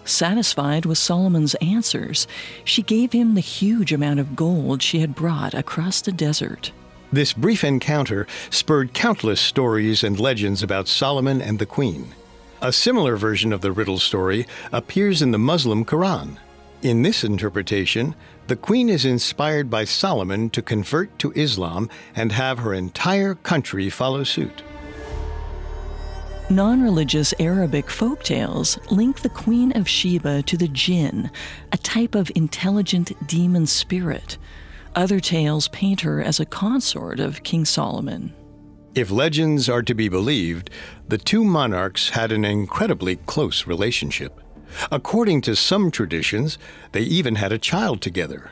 Satisfied 0.05 0.87
with 0.87 0.97
Solomon's 0.97 1.53
answers, 1.55 2.27
she 2.63 2.81
gave 2.81 3.11
him 3.11 3.35
the 3.35 3.41
huge 3.41 3.93
amount 3.93 4.19
of 4.19 4.35
gold 4.35 4.81
she 4.81 4.99
had 4.99 5.13
brought 5.13 5.53
across 5.53 6.01
the 6.01 6.11
desert. 6.11 6.71
This 7.11 7.31
brief 7.31 7.63
encounter 7.63 8.25
spurred 8.49 8.93
countless 8.93 9.39
stories 9.39 10.03
and 10.03 10.19
legends 10.19 10.63
about 10.63 10.87
Solomon 10.87 11.41
and 11.43 11.59
the 11.59 11.67
Queen. 11.67 12.15
A 12.61 12.73
similar 12.73 13.17
version 13.17 13.53
of 13.53 13.61
the 13.61 13.71
riddle 13.71 13.99
story 13.99 14.47
appears 14.71 15.21
in 15.21 15.29
the 15.29 15.37
Muslim 15.37 15.85
Quran. 15.85 16.37
In 16.81 17.03
this 17.03 17.23
interpretation, 17.23 18.15
the 18.49 18.55
queen 18.55 18.89
is 18.89 19.05
inspired 19.05 19.69
by 19.69 19.83
Solomon 19.83 20.49
to 20.49 20.63
convert 20.63 21.19
to 21.19 21.31
Islam 21.33 21.87
and 22.15 22.31
have 22.31 22.57
her 22.57 22.73
entire 22.73 23.35
country 23.35 23.91
follow 23.91 24.23
suit. 24.23 24.63
Non 26.49 26.81
religious 26.81 27.31
Arabic 27.39 27.91
folk 27.91 28.23
tales 28.23 28.79
link 28.89 29.19
the 29.21 29.29
Queen 29.29 29.71
of 29.77 29.87
Sheba 29.87 30.41
to 30.41 30.57
the 30.57 30.67
jinn, 30.67 31.29
a 31.71 31.77
type 31.77 32.15
of 32.15 32.31
intelligent 32.33 33.11
demon 33.27 33.67
spirit. 33.67 34.39
Other 34.95 35.19
tales 35.19 35.67
paint 35.67 36.01
her 36.01 36.19
as 36.19 36.39
a 36.39 36.45
consort 36.45 37.19
of 37.19 37.43
King 37.43 37.65
Solomon. 37.65 38.33
If 38.95 39.11
legends 39.11 39.69
are 39.69 39.83
to 39.83 39.93
be 39.93 40.09
believed, 40.09 40.71
the 41.07 41.19
two 41.19 41.43
monarchs 41.43 42.09
had 42.09 42.31
an 42.31 42.43
incredibly 42.43 43.17
close 43.17 43.67
relationship. 43.67 44.41
According 44.91 45.41
to 45.41 45.55
some 45.55 45.91
traditions, 45.91 46.57
they 46.91 47.01
even 47.01 47.35
had 47.35 47.51
a 47.51 47.57
child 47.57 48.01
together. 48.01 48.51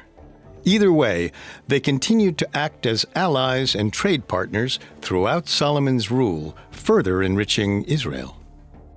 Either 0.64 0.92
way, 0.92 1.32
they 1.68 1.80
continued 1.80 2.38
to 2.38 2.58
act 2.58 2.86
as 2.86 3.06
allies 3.16 3.74
and 3.74 3.94
trade 3.94 4.28
partners 4.28 4.80
throughout 5.02 5.48
Solomon's 5.48 6.12
rule, 6.12 6.58
further 6.72 7.24
enriching 7.24 7.84
Israel. 7.84 8.38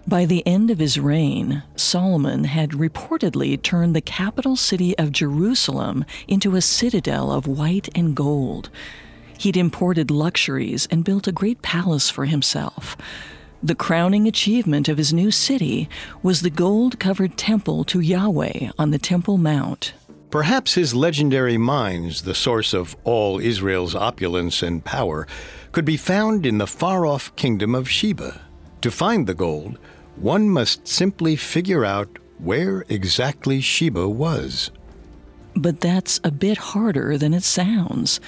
By 0.07 0.25
the 0.25 0.45
end 0.47 0.71
of 0.71 0.81
his 0.81 0.99
reign, 0.99 1.63
Solomon 1.77 2.45
had 2.45 2.71
reportedly 2.71 3.61
turned 3.63 3.95
the 3.95 4.01
capital 4.01 4.57
city 4.57 4.99
of 4.99 5.13
Jerusalem 5.13 6.05
into 6.27 6.57
a 6.57 6.61
citadel 6.61 7.31
of 7.31 7.47
white 7.47 7.89
and 7.95 8.17
gold. 8.17 8.71
He'd 9.39 9.57
imported 9.57 10.11
luxuries 10.11 10.89
and 10.91 11.05
built 11.05 11.29
a 11.29 11.33
great 11.33 11.63
palace 11.63 12.11
for 12.11 12.25
himself. 12.25 12.97
The 13.63 13.75
crowning 13.75 14.27
achievement 14.27 14.89
of 14.89 14.97
his 14.97 15.13
new 15.13 15.31
city 15.31 15.87
was 16.23 16.41
the 16.41 16.49
gold 16.49 16.99
covered 16.99 17.37
temple 17.37 17.85
to 17.85 18.01
Yahweh 18.01 18.71
on 18.79 18.91
the 18.91 18.99
Temple 18.99 19.37
Mount. 19.37 19.93
Perhaps 20.31 20.75
his 20.75 20.95
legendary 20.95 21.59
mines, 21.59 22.23
the 22.23 22.35
source 22.35 22.73
of 22.73 22.97
all 23.05 23.39
Israel's 23.39 23.95
opulence 23.95 24.63
and 24.63 24.83
power, 24.83 25.27
could 25.73 25.85
be 25.85 25.99
found 25.99 26.47
in 26.47 26.57
the 26.57 26.67
far 26.67 27.05
off 27.05 27.37
kingdom 27.37 27.75
of 27.75 27.91
Sheba. 27.91 28.41
To 28.81 28.91
find 28.91 29.27
the 29.27 29.35
gold, 29.35 29.79
one 30.17 30.49
must 30.49 30.89
simply 30.89 31.37
figure 31.37 31.85
out 31.85 32.19
where 32.39 32.87
exactly 32.89 33.61
Sheba 33.61 34.09
was. 34.09 34.71
But 35.55 35.81
that's 35.81 36.19
a 36.25 36.31
bit 36.31 36.57
harder 36.57 37.19
than 37.19 37.35
it 37.35 37.43
sounds. 37.43 38.21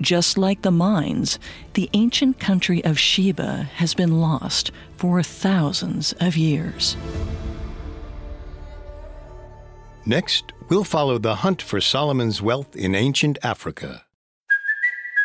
Just 0.00 0.36
like 0.36 0.62
the 0.62 0.70
mines, 0.70 1.38
the 1.74 1.88
ancient 1.92 2.40
country 2.40 2.84
of 2.84 2.98
Sheba 2.98 3.70
has 3.74 3.94
been 3.94 4.20
lost 4.20 4.70
for 4.96 5.22
thousands 5.22 6.12
of 6.20 6.36
years. 6.36 6.96
Next, 10.06 10.52
we'll 10.68 10.84
follow 10.84 11.18
the 11.18 11.36
hunt 11.36 11.62
for 11.62 11.80
Solomon's 11.80 12.42
wealth 12.42 12.76
in 12.76 12.94
ancient 12.94 13.38
Africa. 13.42 14.03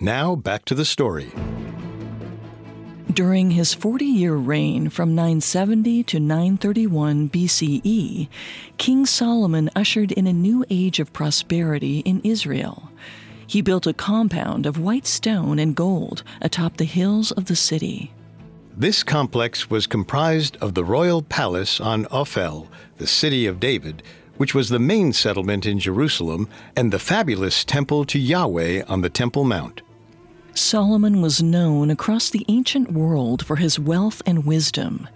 Now 0.00 0.34
back 0.34 0.64
to 0.64 0.74
the 0.74 0.84
story. 0.84 1.32
During 3.12 3.52
his 3.52 3.74
40 3.74 4.04
year 4.04 4.34
reign 4.34 4.88
from 4.88 5.14
970 5.14 6.02
to 6.02 6.18
931 6.18 7.30
BCE, 7.30 8.28
King 8.76 9.06
Solomon 9.06 9.70
ushered 9.76 10.10
in 10.10 10.26
a 10.26 10.32
new 10.32 10.64
age 10.68 10.98
of 10.98 11.12
prosperity 11.12 12.00
in 12.00 12.20
Israel. 12.24 12.90
He 13.46 13.62
built 13.62 13.86
a 13.86 13.92
compound 13.92 14.66
of 14.66 14.80
white 14.80 15.06
stone 15.06 15.60
and 15.60 15.76
gold 15.76 16.24
atop 16.40 16.76
the 16.76 16.84
hills 16.84 17.30
of 17.30 17.44
the 17.44 17.54
city. 17.54 18.12
This 18.76 19.04
complex 19.04 19.70
was 19.70 19.86
comprised 19.86 20.56
of 20.56 20.74
the 20.74 20.84
royal 20.84 21.22
palace 21.22 21.78
on 21.78 22.06
Ophel, 22.06 22.66
the 22.96 23.06
city 23.06 23.46
of 23.46 23.60
David, 23.60 24.02
which 24.36 24.54
was 24.54 24.68
the 24.68 24.78
main 24.78 25.12
settlement 25.12 25.66
in 25.66 25.78
Jerusalem, 25.78 26.48
and 26.76 26.92
the 26.92 26.98
fabulous 26.98 27.64
temple 27.64 28.04
to 28.06 28.18
Yahweh 28.18 28.82
on 28.88 29.00
the 29.00 29.10
Temple 29.10 29.44
Mount. 29.44 29.82
Solomon 30.56 31.20
was 31.20 31.42
known 31.42 31.90
across 31.90 32.30
the 32.30 32.44
ancient 32.46 32.92
world 32.92 33.44
for 33.44 33.56
his 33.56 33.78
wealth 33.78 34.22
and 34.24 34.46
wisdom. 34.46 35.08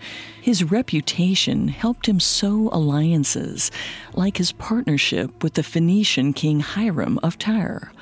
His 0.43 0.65
reputation 0.65 1.69
helped 1.69 2.09
him 2.09 2.19
sow 2.19 2.69
alliances, 2.73 3.71
like 4.15 4.39
his 4.39 4.51
partnership 4.51 5.43
with 5.43 5.55
the 5.55 5.63
Phoenician 5.63 6.33
king 6.33 6.59
Hiram 6.59 7.21
of 7.23 7.39
Tyre. 7.39 7.93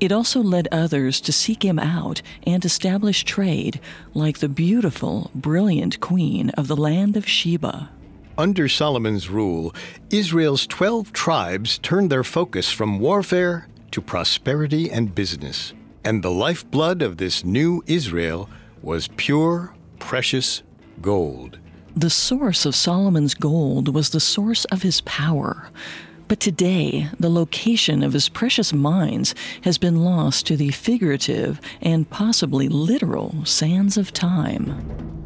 It 0.00 0.10
also 0.10 0.42
led 0.42 0.68
others 0.72 1.20
to 1.20 1.32
seek 1.32 1.62
him 1.62 1.78
out 1.78 2.22
and 2.46 2.64
establish 2.64 3.24
trade, 3.24 3.78
like 4.14 4.38
the 4.38 4.48
beautiful, 4.48 5.30
brilliant 5.34 6.00
queen 6.00 6.48
of 6.50 6.66
the 6.66 6.76
land 6.76 7.14
of 7.14 7.28
Sheba. 7.28 7.90
Under 8.38 8.68
Solomon's 8.68 9.28
rule, 9.28 9.74
Israel's 10.10 10.66
12 10.66 11.12
tribes 11.12 11.78
turned 11.78 12.10
their 12.10 12.24
focus 12.24 12.70
from 12.70 12.98
warfare 12.98 13.68
to 13.90 14.00
prosperity 14.00 14.90
and 14.90 15.14
business. 15.14 15.72
And 16.04 16.22
the 16.22 16.30
lifeblood 16.30 17.02
of 17.02 17.18
this 17.18 17.44
new 17.44 17.82
Israel 17.86 18.48
was 18.82 19.08
pure, 19.16 19.74
precious 19.98 20.62
gold. 21.02 21.58
The 21.94 22.10
source 22.10 22.64
of 22.64 22.74
Solomon's 22.74 23.34
gold 23.34 23.92
was 23.92 24.10
the 24.10 24.20
source 24.20 24.64
of 24.66 24.82
his 24.82 25.00
power. 25.02 25.68
But 26.28 26.38
today, 26.38 27.08
the 27.18 27.28
location 27.28 28.04
of 28.04 28.12
his 28.12 28.28
precious 28.28 28.72
mines 28.72 29.34
has 29.62 29.78
been 29.78 30.04
lost 30.04 30.46
to 30.46 30.56
the 30.56 30.70
figurative 30.70 31.60
and 31.82 32.08
possibly 32.08 32.68
literal 32.68 33.44
sands 33.44 33.96
of 33.96 34.12
time. 34.12 35.19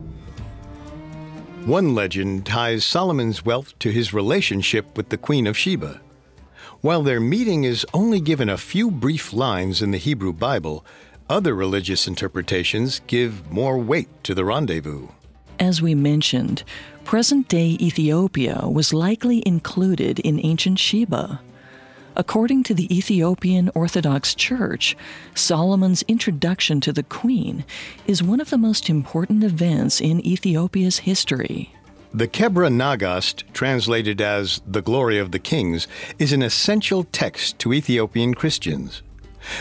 One 1.66 1.94
legend 1.94 2.44
ties 2.44 2.84
Solomon's 2.84 3.42
wealth 3.42 3.78
to 3.78 3.90
his 3.90 4.12
relationship 4.12 4.98
with 4.98 5.08
the 5.08 5.16
Queen 5.16 5.46
of 5.46 5.56
Sheba. 5.56 5.98
While 6.82 7.02
their 7.02 7.20
meeting 7.20 7.64
is 7.64 7.86
only 7.94 8.20
given 8.20 8.50
a 8.50 8.58
few 8.58 8.90
brief 8.90 9.32
lines 9.32 9.80
in 9.80 9.90
the 9.90 9.96
Hebrew 9.96 10.34
Bible, 10.34 10.84
other 11.30 11.54
religious 11.54 12.06
interpretations 12.06 13.00
give 13.06 13.50
more 13.50 13.78
weight 13.78 14.10
to 14.24 14.34
the 14.34 14.44
rendezvous. 14.44 15.08
As 15.58 15.80
we 15.80 15.94
mentioned, 15.94 16.64
present 17.04 17.48
day 17.48 17.78
Ethiopia 17.80 18.68
was 18.68 18.92
likely 18.92 19.42
included 19.46 20.18
in 20.18 20.44
ancient 20.44 20.78
Sheba. 20.78 21.40
According 22.16 22.62
to 22.64 22.74
the 22.74 22.96
Ethiopian 22.96 23.70
Orthodox 23.74 24.36
Church, 24.36 24.96
Solomon's 25.34 26.02
introduction 26.06 26.80
to 26.82 26.92
the 26.92 27.02
Queen 27.02 27.64
is 28.06 28.22
one 28.22 28.40
of 28.40 28.50
the 28.50 28.58
most 28.58 28.88
important 28.88 29.42
events 29.42 30.00
in 30.00 30.24
Ethiopia's 30.24 30.98
history. 30.98 31.74
The 32.12 32.28
Kebra 32.28 32.70
Nagast, 32.70 33.42
translated 33.52 34.20
as 34.20 34.62
the 34.64 34.82
Glory 34.82 35.18
of 35.18 35.32
the 35.32 35.40
Kings, 35.40 35.88
is 36.20 36.32
an 36.32 36.42
essential 36.42 37.02
text 37.10 37.58
to 37.58 37.72
Ethiopian 37.72 38.34
Christians. 38.34 39.02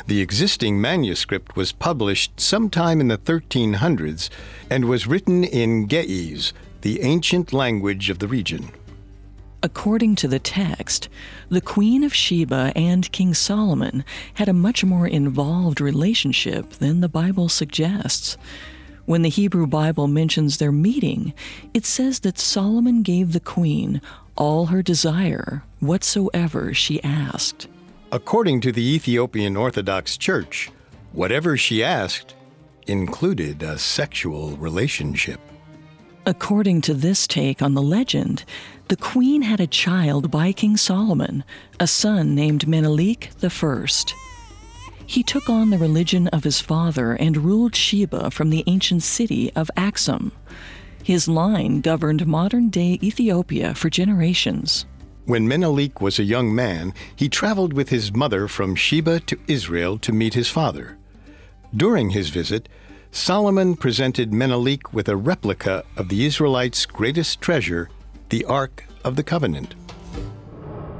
The 0.06 0.22
existing 0.22 0.80
manuscript 0.80 1.56
was 1.56 1.72
published 1.72 2.40
sometime 2.40 3.02
in 3.02 3.08
the 3.08 3.18
1300s 3.18 4.30
and 4.70 4.86
was 4.86 5.08
written 5.08 5.44
in 5.44 5.88
Ge'ez, 5.88 6.54
the 6.82 7.02
ancient 7.02 7.52
language 7.52 8.12
of 8.12 8.20
the 8.20 8.28
region. 8.28 8.72
According 9.65 10.15
to 10.15 10.27
the 10.27 10.39
text, 10.39 11.08
the 11.48 11.62
Queen 11.62 12.03
of 12.03 12.13
Sheba 12.13 12.74
and 12.75 13.10
King 13.13 13.34
Solomon 13.34 14.03
had 14.34 14.50
a 14.50 14.53
much 14.53 14.84
more 14.84 15.08
involved 15.08 15.79
relationship 15.79 16.72
than 16.72 17.00
the 17.00 17.08
Bible 17.08 17.48
suggests. 17.48 18.38
When 19.05 19.22
the 19.22 19.29
Hebrew 19.29 19.65
Bible 19.65 20.08
mentions 20.08 20.58
their 20.58 20.73
meeting, 20.73 21.34
it 21.73 21.86
says 21.86 22.19
that 22.19 22.38
Solomon 22.38 23.04
gave 23.04 23.32
the 23.32 23.39
queen 23.39 24.02
all 24.36 24.65
her 24.65 24.82
desire, 24.82 25.63
whatsoever 25.80 26.73
she 26.73 27.02
asked. 27.02 27.69
According 28.12 28.60
to 28.62 28.73
the 28.73 28.95
Ethiopian 28.95 29.56
Orthodox 29.56 30.17
Church, 30.17 30.71
whatever 31.13 31.56
she 31.56 31.82
asked 31.82 32.36
included 32.88 33.63
a 33.63 33.78
sexual 33.78 34.58
relationship. 34.58 35.39
According 36.26 36.82
to 36.82 36.93
this 36.93 37.28
take 37.28 37.62
on 37.62 37.73
the 37.73 37.82
legend, 37.82 38.45
the 38.93 38.97
queen 38.97 39.41
had 39.41 39.60
a 39.60 39.65
child 39.65 40.29
by 40.29 40.51
King 40.51 40.77
Solomon, 40.77 41.43
a 41.79 41.88
son 41.88 42.36
named 42.36 42.67
Menelik 42.67 43.32
I. 43.41 43.86
He 45.08 45.23
took 45.23 45.49
on 45.49 45.71
the 45.71 45.79
religion 45.79 46.27
of 46.27 46.43
his 46.43 46.62
father 46.62 47.13
and 47.13 47.38
ruled 47.38 47.75
Sheba 47.75 48.29
from 48.29 48.51
the 48.51 48.63
ancient 48.67 49.01
city 49.01 49.51
of 49.56 49.71
Axum. 49.75 50.32
His 51.03 51.27
line 51.27 51.82
governed 51.82 52.27
modern 52.27 52.69
day 52.69 52.99
Ethiopia 53.01 53.73
for 53.73 53.89
generations. 53.89 54.86
When 55.25 55.47
Menelik 55.47 55.99
was 55.99 56.19
a 56.19 56.23
young 56.23 56.53
man, 56.53 56.93
he 57.15 57.29
traveled 57.29 57.73
with 57.73 57.89
his 57.89 58.13
mother 58.13 58.47
from 58.47 58.75
Sheba 58.75 59.21
to 59.21 59.39
Israel 59.47 59.97
to 59.97 60.13
meet 60.13 60.36
his 60.36 60.49
father. 60.49 60.99
During 61.75 62.12
his 62.12 62.29
visit, 62.29 62.69
Solomon 63.10 63.75
presented 63.75 64.32
Menelik 64.32 64.93
with 64.93 65.10
a 65.10 65.17
replica 65.17 65.84
of 65.97 66.10
the 66.10 66.27
Israelites' 66.27 66.86
greatest 66.86 67.41
treasure, 67.41 67.89
the 68.34 68.46
Ark 68.46 68.84
of 69.04 69.15
the 69.15 69.22
Covenant. 69.22 69.76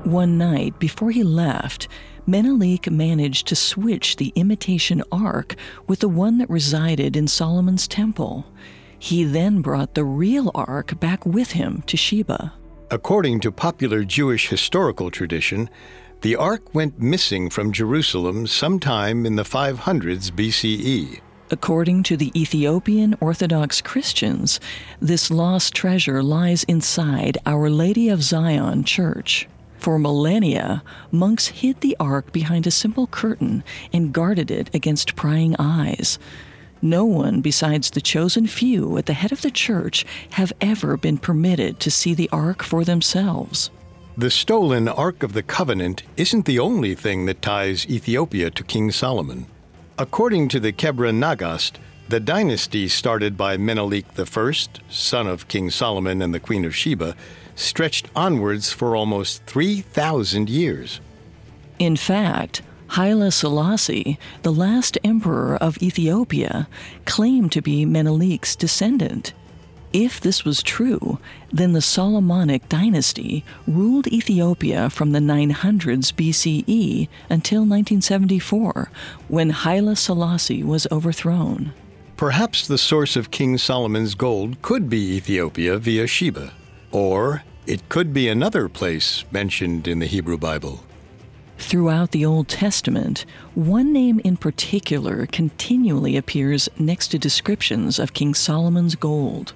One 0.04 0.38
night 0.38 0.78
before 0.78 1.10
he 1.10 1.24
left, 1.24 1.88
Menelik 2.28 2.92
managed 2.92 3.48
to 3.48 3.56
switch 3.56 4.18
the 4.18 4.32
imitation 4.36 5.02
ark 5.12 5.56
with 5.88 6.02
the 6.02 6.08
one 6.08 6.38
that 6.38 6.48
resided 6.48 7.16
in 7.16 7.28
Solomon's 7.28 7.88
temple. 7.88 8.46
He 9.00 9.24
then 9.24 9.64
brought 9.64 9.96
the 9.96 10.04
real 10.04 10.52
ark 10.54 11.00
back 11.00 11.26
with 11.26 11.54
him 11.54 11.82
to 11.88 11.98
Sheba. 11.98 12.54
According 12.92 13.40
to 13.40 13.52
popular 13.52 14.04
Jewish 14.04 14.50
historical 14.50 15.10
tradition, 15.10 15.72
the 16.22 16.36
ark 16.36 16.76
went 16.76 17.00
missing 17.00 17.50
from 17.50 17.72
Jerusalem 17.74 18.46
sometime 18.46 19.26
in 19.26 19.38
the 19.38 19.42
500s 19.58 20.30
BCE. 20.30 21.20
According 21.54 22.02
to 22.04 22.18
the 22.18 22.32
Ethiopian 22.34 23.16
Orthodox 23.20 23.80
Christians, 23.80 24.60
this 25.00 25.30
lost 25.30 25.76
treasure 25.76 26.24
lies 26.24 26.64
inside 26.64 27.38
Our 27.46 27.70
Lady 27.70 28.10
of 28.10 28.24
Zion 28.24 28.84
Church. 28.86 29.48
For 29.78 30.00
millennia, 30.00 30.82
monks 31.12 31.50
hid 31.50 31.80
the 31.82 31.96
ark 32.00 32.32
behind 32.32 32.66
a 32.66 32.72
simple 32.72 33.06
curtain 33.06 33.64
and 33.94 34.12
guarded 34.12 34.50
it 34.50 34.74
against 34.74 35.16
prying 35.16 35.56
eyes. 35.60 36.18
No 36.82 37.06
one 37.06 37.40
besides 37.40 37.92
the 37.92 38.02
chosen 38.02 38.48
few 38.48 38.98
at 38.98 39.06
the 39.06 39.14
head 39.14 39.32
of 39.32 39.44
the 39.44 39.52
church 39.52 40.08
have 40.32 40.54
ever 40.60 40.98
been 40.98 41.20
permitted 41.20 41.80
to 41.82 41.92
see 41.92 42.16
the 42.16 42.32
ark 42.32 42.64
for 42.64 42.84
themselves. 42.84 43.70
The 44.18 44.32
stolen 44.32 44.88
Ark 44.88 45.22
of 45.22 45.34
the 45.34 45.44
Covenant 45.44 46.02
isn't 46.18 46.46
the 46.46 46.58
only 46.58 46.96
thing 46.96 47.28
that 47.28 47.44
ties 47.44 47.86
Ethiopia 47.86 48.50
to 48.50 48.64
King 48.64 48.90
Solomon. 48.90 49.46
According 50.00 50.48
to 50.48 50.60
the 50.60 50.74
Kebra 50.74 51.14
Nagast, 51.14 51.74
the 52.10 52.20
dynasty 52.20 52.88
started 52.88 53.38
by 53.38 53.58
Menelik 53.58 54.06
I, 54.18 54.52
son 54.90 55.28
of 55.28 55.48
King 55.48 55.70
Solomon 55.70 56.20
and 56.24 56.34
the 56.34 56.40
Queen 56.40 56.66
of 56.66 56.76
Sheba, 56.76 57.16
stretched 57.56 58.08
onwards 58.16 58.72
for 58.72 58.96
almost 58.96 59.44
3,000 59.46 60.50
years. 60.50 61.00
In 61.78 61.96
fact, 61.96 62.64
Haile 62.88 63.30
Selassie, 63.30 64.18
the 64.42 64.52
last 64.52 64.98
emperor 65.04 65.58
of 65.58 65.78
Ethiopia, 65.78 66.68
claimed 67.06 67.52
to 67.52 67.62
be 67.62 67.86
Menelik's 67.86 68.56
descendant. 68.56 69.34
If 69.94 70.20
this 70.20 70.44
was 70.44 70.64
true, 70.64 71.20
then 71.52 71.74
the 71.74 71.82
Solomonic 71.82 72.68
dynasty 72.68 73.46
ruled 73.68 74.08
Ethiopia 74.08 74.90
from 74.90 75.12
the 75.12 75.20
900s 75.20 76.12
BCE 76.12 77.08
until 77.30 77.62
1974, 77.62 78.90
when 79.28 79.52
Haile 79.52 79.96
Selassie 79.96 80.64
was 80.64 80.88
overthrown. 80.92 81.74
Perhaps 82.18 82.66
the 82.66 82.80
source 82.80 83.16
of 83.16 83.30
King 83.30 83.60
Solomon's 83.60 84.16
gold 84.16 84.60
could 84.64 84.90
be 84.90 85.16
Ethiopia 85.16 85.78
via 85.78 86.08
Sheba. 86.08 86.54
Or 86.92 87.44
it 87.68 87.88
could 87.90 88.14
be 88.14 88.28
another 88.28 88.68
place 88.68 89.26
mentioned 89.32 89.88
in 89.88 90.00
the 90.00 90.08
Hebrew 90.08 90.40
Bible. 90.40 90.84
Throughout 91.66 92.12
the 92.12 92.24
Old 92.24 92.50
Testament, 92.50 93.26
one 93.56 93.92
name 93.92 94.20
in 94.24 94.38
particular 94.38 95.26
continually 95.26 96.16
appears 96.16 96.70
next 96.78 97.08
to 97.08 97.18
descriptions 97.18 97.98
of 97.98 98.14
King 98.14 98.36
Solomon's 98.36 98.94
gold. 98.94 99.54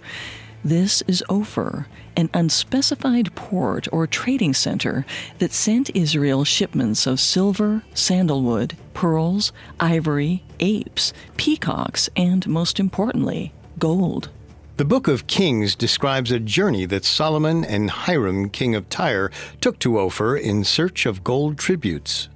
This 0.64 1.04
is 1.06 1.24
Ophir, 1.30 1.86
an 2.16 2.32
unspecified 2.34 3.36
port 3.36 3.88
or 3.92 4.08
trading 4.08 4.56
center 4.56 5.06
that 5.38 5.52
sent 5.52 5.96
Israel 5.96 6.44
shipments 6.44 7.06
of 7.06 7.20
silver, 7.20 7.84
sandalwood, 7.94 8.76
pearls, 8.96 9.52
ivory, 9.80 10.44
apes, 10.60 11.14
peacocks, 11.36 12.10
and 12.16 12.48
most 12.48 12.80
importantly, 12.80 13.54
gold. 13.78 14.30
The 14.78 14.86
Book 14.86 15.08
of 15.08 15.26
Kings 15.26 15.74
describes 15.74 16.32
a 16.32 16.40
journey 16.40 16.86
that 16.86 17.04
Solomon 17.04 17.66
and 17.66 17.90
Hiram, 17.90 18.52
king 18.52 18.76
of 18.76 18.88
Tyre, 18.90 19.32
took 19.60 19.80
to 19.80 19.98
Ophir 19.98 20.38
in 20.38 20.64
search 20.64 21.08
of 21.08 21.24
gold 21.24 21.58
tributes. 21.58 22.30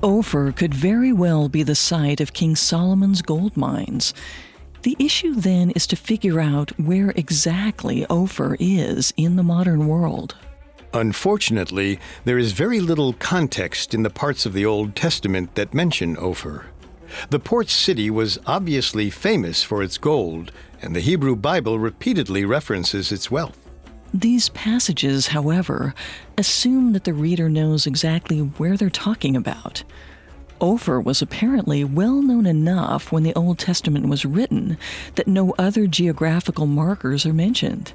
Ophir 0.00 0.52
could 0.52 0.72
very 0.72 1.12
well 1.12 1.48
be 1.48 1.64
the 1.64 1.74
site 1.74 2.20
of 2.20 2.32
King 2.32 2.54
Solomon's 2.54 3.20
gold 3.20 3.56
mines. 3.56 4.14
The 4.82 4.94
issue 5.00 5.34
then 5.34 5.72
is 5.72 5.88
to 5.88 5.96
figure 5.96 6.38
out 6.38 6.70
where 6.78 7.10
exactly 7.16 8.06
Ophir 8.06 8.56
is 8.60 9.12
in 9.16 9.34
the 9.34 9.42
modern 9.42 9.88
world. 9.88 10.36
Unfortunately, 10.94 11.98
there 12.24 12.38
is 12.38 12.52
very 12.52 12.78
little 12.78 13.14
context 13.14 13.92
in 13.92 14.04
the 14.04 14.10
parts 14.10 14.46
of 14.46 14.52
the 14.52 14.66
Old 14.66 14.94
Testament 14.94 15.56
that 15.56 15.74
mention 15.74 16.16
Ophir. 16.16 16.66
The 17.30 17.40
port 17.40 17.68
city 17.68 18.08
was 18.08 18.38
obviously 18.46 19.10
famous 19.10 19.62
for 19.62 19.82
its 19.82 19.98
gold, 19.98 20.52
and 20.82 20.94
the 20.94 21.00
Hebrew 21.00 21.36
Bible 21.36 21.78
repeatedly 21.78 22.44
references 22.44 23.12
its 23.12 23.30
wealth. 23.30 23.58
These 24.12 24.50
passages, 24.50 25.28
however, 25.28 25.94
assume 26.36 26.92
that 26.92 27.04
the 27.04 27.14
reader 27.14 27.48
knows 27.48 27.86
exactly 27.86 28.40
where 28.40 28.76
they're 28.76 28.90
talking 28.90 29.36
about. 29.36 29.84
Ophir 30.60 31.00
was 31.00 31.22
apparently 31.22 31.82
well 31.82 32.20
known 32.20 32.46
enough 32.46 33.10
when 33.10 33.22
the 33.22 33.34
Old 33.34 33.58
Testament 33.58 34.06
was 34.08 34.24
written 34.24 34.76
that 35.14 35.26
no 35.26 35.54
other 35.58 35.86
geographical 35.86 36.66
markers 36.66 37.24
are 37.24 37.32
mentioned. 37.32 37.92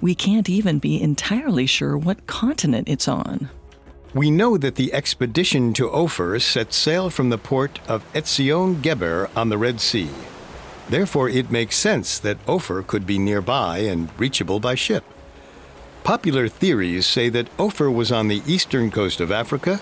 We 0.00 0.14
can't 0.14 0.48
even 0.48 0.78
be 0.78 1.00
entirely 1.00 1.66
sure 1.66 1.96
what 1.96 2.26
continent 2.26 2.88
it's 2.88 3.06
on. 3.06 3.48
We 4.14 4.30
know 4.30 4.58
that 4.58 4.74
the 4.74 4.92
expedition 4.92 5.72
to 5.74 5.90
Ophir 5.90 6.38
set 6.40 6.74
sail 6.74 7.08
from 7.08 7.30
the 7.30 7.38
port 7.38 7.78
of 7.88 8.04
Etzion 8.12 8.82
Geber 8.82 9.30
on 9.34 9.48
the 9.48 9.56
Red 9.56 9.80
Sea. 9.80 10.10
Therefore, 10.92 11.26
it 11.26 11.50
makes 11.50 11.76
sense 11.78 12.18
that 12.18 12.36
Ophir 12.46 12.82
could 12.82 13.06
be 13.06 13.18
nearby 13.18 13.78
and 13.78 14.10
reachable 14.18 14.60
by 14.60 14.74
ship. 14.74 15.04
Popular 16.04 16.48
theories 16.48 17.06
say 17.06 17.30
that 17.30 17.48
Ophir 17.58 17.90
was 17.90 18.12
on 18.12 18.28
the 18.28 18.42
eastern 18.46 18.90
coast 18.90 19.18
of 19.18 19.32
Africa, 19.32 19.80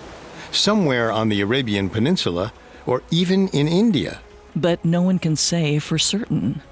somewhere 0.53 1.11
on 1.11 1.29
the 1.29 1.41
Arabian 1.41 1.91
Peninsula, 1.91 2.53
or 2.87 3.03
even 3.11 3.49
in 3.49 3.67
India. 3.67 4.21
But 4.55 4.85
no 4.85 5.03
one 5.03 5.19
can 5.19 5.35
say 5.35 5.81
for 5.81 5.99
certain. 5.99 6.63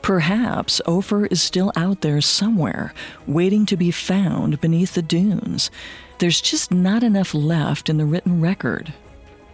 Perhaps 0.00 0.80
Ophir 0.86 1.26
is 1.26 1.42
still 1.42 1.70
out 1.76 2.00
there 2.00 2.22
somewhere, 2.22 2.94
waiting 3.26 3.66
to 3.66 3.76
be 3.76 3.90
found 3.90 4.58
beneath 4.58 4.94
the 4.94 5.02
dunes. 5.02 5.70
There's 6.16 6.40
just 6.40 6.72
not 6.72 7.02
enough 7.02 7.34
left 7.34 7.90
in 7.90 7.98
the 7.98 8.06
written 8.06 8.40
record. 8.40 8.94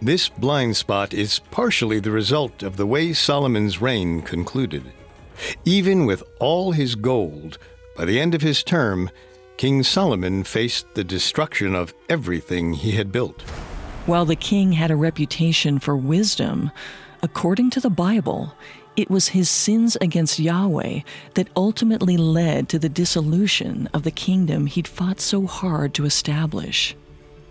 This 0.03 0.27
blind 0.27 0.75
spot 0.75 1.13
is 1.13 1.39
partially 1.49 2.01
the 2.01 2.11
result 2.11 2.61
of 2.61 2.75
the 2.75 2.85
way 2.85 3.13
Solomon's 3.13 3.81
reign 3.81 4.21
concluded. 4.21 4.83
Even 5.63 6.05
with 6.05 6.21
all 6.41 6.73
his 6.73 6.95
gold, 6.95 7.57
by 7.95 8.03
the 8.03 8.19
end 8.19 8.35
of 8.35 8.41
his 8.41 8.65
term, 8.65 9.09
King 9.55 9.81
Solomon 9.81 10.43
faced 10.43 10.93
the 10.93 11.05
destruction 11.05 11.73
of 11.73 11.93
everything 12.09 12.73
he 12.73 12.91
had 12.91 13.13
built. 13.13 13.43
While 14.05 14.25
the 14.25 14.35
king 14.35 14.73
had 14.73 14.91
a 14.91 14.97
reputation 14.97 15.79
for 15.79 15.95
wisdom, 15.95 16.69
according 17.21 17.69
to 17.69 17.79
the 17.79 17.89
Bible, 17.89 18.53
it 18.97 19.09
was 19.09 19.29
his 19.29 19.49
sins 19.49 19.95
against 20.01 20.37
Yahweh 20.37 20.99
that 21.35 21.47
ultimately 21.55 22.17
led 22.17 22.67
to 22.67 22.77
the 22.77 22.89
dissolution 22.89 23.87
of 23.93 24.03
the 24.03 24.11
kingdom 24.11 24.65
he'd 24.65 24.85
fought 24.85 25.21
so 25.21 25.47
hard 25.47 25.93
to 25.93 26.03
establish. 26.03 26.93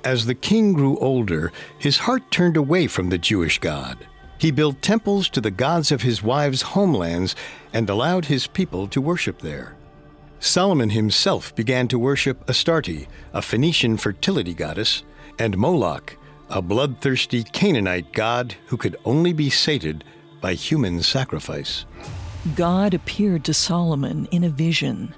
As 0.04 0.26
the 0.26 0.34
king 0.34 0.72
grew 0.72 0.98
older, 0.98 1.52
his 1.78 1.98
heart 1.98 2.28
turned 2.30 2.56
away 2.56 2.86
from 2.88 3.08
the 3.08 3.18
Jewish 3.18 3.58
God. 3.58 3.98
He 4.38 4.50
built 4.50 4.82
temples 4.82 5.28
to 5.30 5.40
the 5.40 5.52
gods 5.52 5.92
of 5.92 6.02
his 6.02 6.22
wives' 6.22 6.62
homelands 6.62 7.36
and 7.72 7.88
allowed 7.88 8.24
his 8.24 8.48
people 8.48 8.88
to 8.88 9.00
worship 9.00 9.40
there. 9.40 9.76
Solomon 10.40 10.90
himself 10.90 11.54
began 11.54 11.86
to 11.86 11.98
worship 12.00 12.48
Astarte, 12.48 13.06
a 13.32 13.40
Phoenician 13.40 13.96
fertility 13.96 14.54
goddess, 14.54 15.04
and 15.38 15.56
Moloch, 15.56 16.16
a 16.50 16.60
bloodthirsty 16.60 17.44
Canaanite 17.44 18.12
god 18.12 18.56
who 18.66 18.76
could 18.76 18.96
only 19.04 19.32
be 19.32 19.48
sated 19.48 20.02
by 20.40 20.54
human 20.54 21.00
sacrifice. 21.00 21.84
God 22.56 22.92
appeared 22.92 23.44
to 23.44 23.54
Solomon 23.54 24.26
in 24.32 24.42
a 24.42 24.50
vision. 24.50 25.14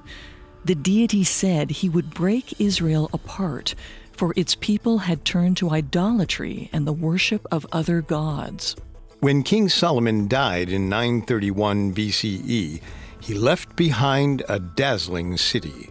The 0.66 0.74
deity 0.74 1.24
said 1.24 1.70
he 1.70 1.88
would 1.88 2.12
break 2.12 2.60
Israel 2.60 3.08
apart 3.14 3.74
for 4.16 4.32
its 4.36 4.54
people 4.54 4.98
had 4.98 5.24
turned 5.24 5.56
to 5.58 5.70
idolatry 5.70 6.70
and 6.72 6.86
the 6.86 6.92
worship 6.92 7.46
of 7.50 7.66
other 7.72 8.00
gods. 8.00 8.76
When 9.20 9.42
King 9.42 9.68
Solomon 9.68 10.28
died 10.28 10.68
in 10.68 10.88
931 10.88 11.94
BCE, 11.94 12.80
he 13.20 13.34
left 13.34 13.74
behind 13.74 14.42
a 14.48 14.58
dazzling 14.58 15.36
city. 15.36 15.90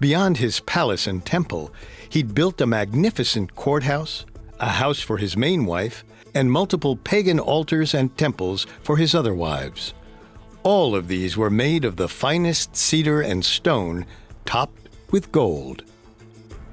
Beyond 0.00 0.36
his 0.38 0.60
palace 0.60 1.06
and 1.06 1.24
temple, 1.24 1.72
he'd 2.08 2.34
built 2.34 2.60
a 2.60 2.66
magnificent 2.66 3.54
courthouse, 3.54 4.26
a 4.58 4.68
house 4.68 5.00
for 5.00 5.18
his 5.18 5.36
main 5.36 5.64
wife, 5.64 6.04
and 6.34 6.50
multiple 6.50 6.96
pagan 6.96 7.38
altars 7.38 7.94
and 7.94 8.16
temples 8.18 8.66
for 8.82 8.96
his 8.96 9.14
other 9.14 9.34
wives. 9.34 9.94
All 10.64 10.96
of 10.96 11.06
these 11.06 11.36
were 11.36 11.50
made 11.50 11.84
of 11.84 11.96
the 11.96 12.08
finest 12.08 12.76
cedar 12.76 13.20
and 13.20 13.44
stone, 13.44 14.04
topped 14.44 14.88
with 15.12 15.30
gold. 15.30 15.84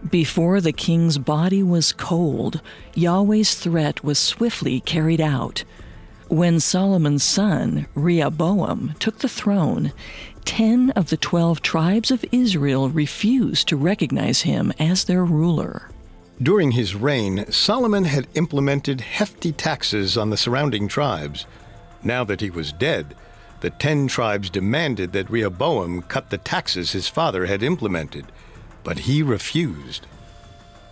Before 0.10 0.60
the 0.60 0.74
king's 0.74 1.18
body 1.18 1.64
was 1.64 1.94
cold, 1.94 2.62
Yahweh's 2.94 3.56
threat 3.56 4.04
was 4.04 4.20
swiftly 4.20 4.82
carried 4.82 5.22
out. 5.22 5.64
When 6.28 6.60
Solomon's 6.60 7.24
son, 7.24 7.88
Rehoboam, 7.96 8.96
took 9.00 9.20
the 9.20 9.30
throne, 9.30 9.94
ten 10.44 10.90
of 10.92 11.10
the 11.10 11.18
twelve 11.18 11.62
tribes 11.62 12.12
of 12.12 12.26
Israel 12.34 12.90
refused 12.90 13.70
to 13.70 13.78
recognize 13.78 14.42
him 14.42 14.74
as 14.78 15.06
their 15.06 15.24
ruler. 15.24 15.90
During 16.42 16.72
his 16.72 16.96
reign, 16.96 17.50
Solomon 17.50 18.04
had 18.04 18.28
implemented 18.34 19.00
hefty 19.00 19.54
taxes 19.54 20.18
on 20.18 20.30
the 20.30 20.38
surrounding 20.38 20.90
tribes. 20.90 21.46
Now 22.04 22.26
that 22.26 22.42
he 22.42 22.50
was 22.50 22.74
dead, 22.74 23.16
the 23.62 23.70
ten 23.70 24.08
tribes 24.08 24.50
demanded 24.50 25.14
that 25.14 25.30
Rehoboam 25.30 26.02
cut 26.04 26.30
the 26.30 26.38
taxes 26.38 26.92
his 26.92 27.08
father 27.08 27.46
had 27.46 27.64
implemented 27.64 28.26
but 28.84 29.00
he 29.00 29.24
refused. 29.24 30.08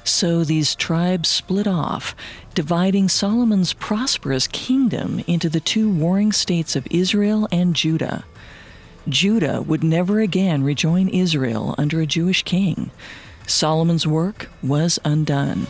So 0.03 0.43
these 0.43 0.75
tribes 0.75 1.29
split 1.29 1.67
off, 1.67 2.15
dividing 2.55 3.07
Solomon's 3.07 3.73
prosperous 3.73 4.47
kingdom 4.47 5.23
into 5.27 5.49
the 5.49 5.59
two 5.59 5.89
warring 5.89 6.31
states 6.31 6.75
of 6.75 6.87
Israel 6.89 7.47
and 7.51 7.75
Judah. 7.75 8.25
Judah 9.07 9.61
would 9.61 9.83
never 9.83 10.19
again 10.19 10.63
rejoin 10.63 11.07
Israel 11.07 11.75
under 11.77 12.01
a 12.01 12.05
Jewish 12.05 12.43
king. 12.43 12.91
Solomon's 13.47 14.07
work 14.07 14.49
was 14.63 14.99
undone. 15.03 15.67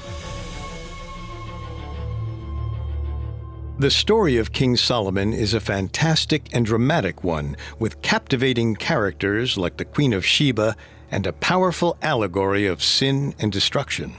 The 3.79 3.89
story 3.89 4.37
of 4.37 4.51
King 4.51 4.77
Solomon 4.77 5.33
is 5.33 5.55
a 5.55 5.59
fantastic 5.59 6.53
and 6.53 6.65
dramatic 6.65 7.23
one, 7.23 7.57
with 7.79 8.01
captivating 8.03 8.75
characters 8.75 9.57
like 9.57 9.77
the 9.77 9.85
Queen 9.85 10.13
of 10.13 10.25
Sheba 10.25 10.75
and 11.11 11.27
a 11.27 11.33
powerful 11.33 11.97
allegory 12.01 12.65
of 12.65 12.81
sin 12.81 13.35
and 13.39 13.51
destruction. 13.51 14.13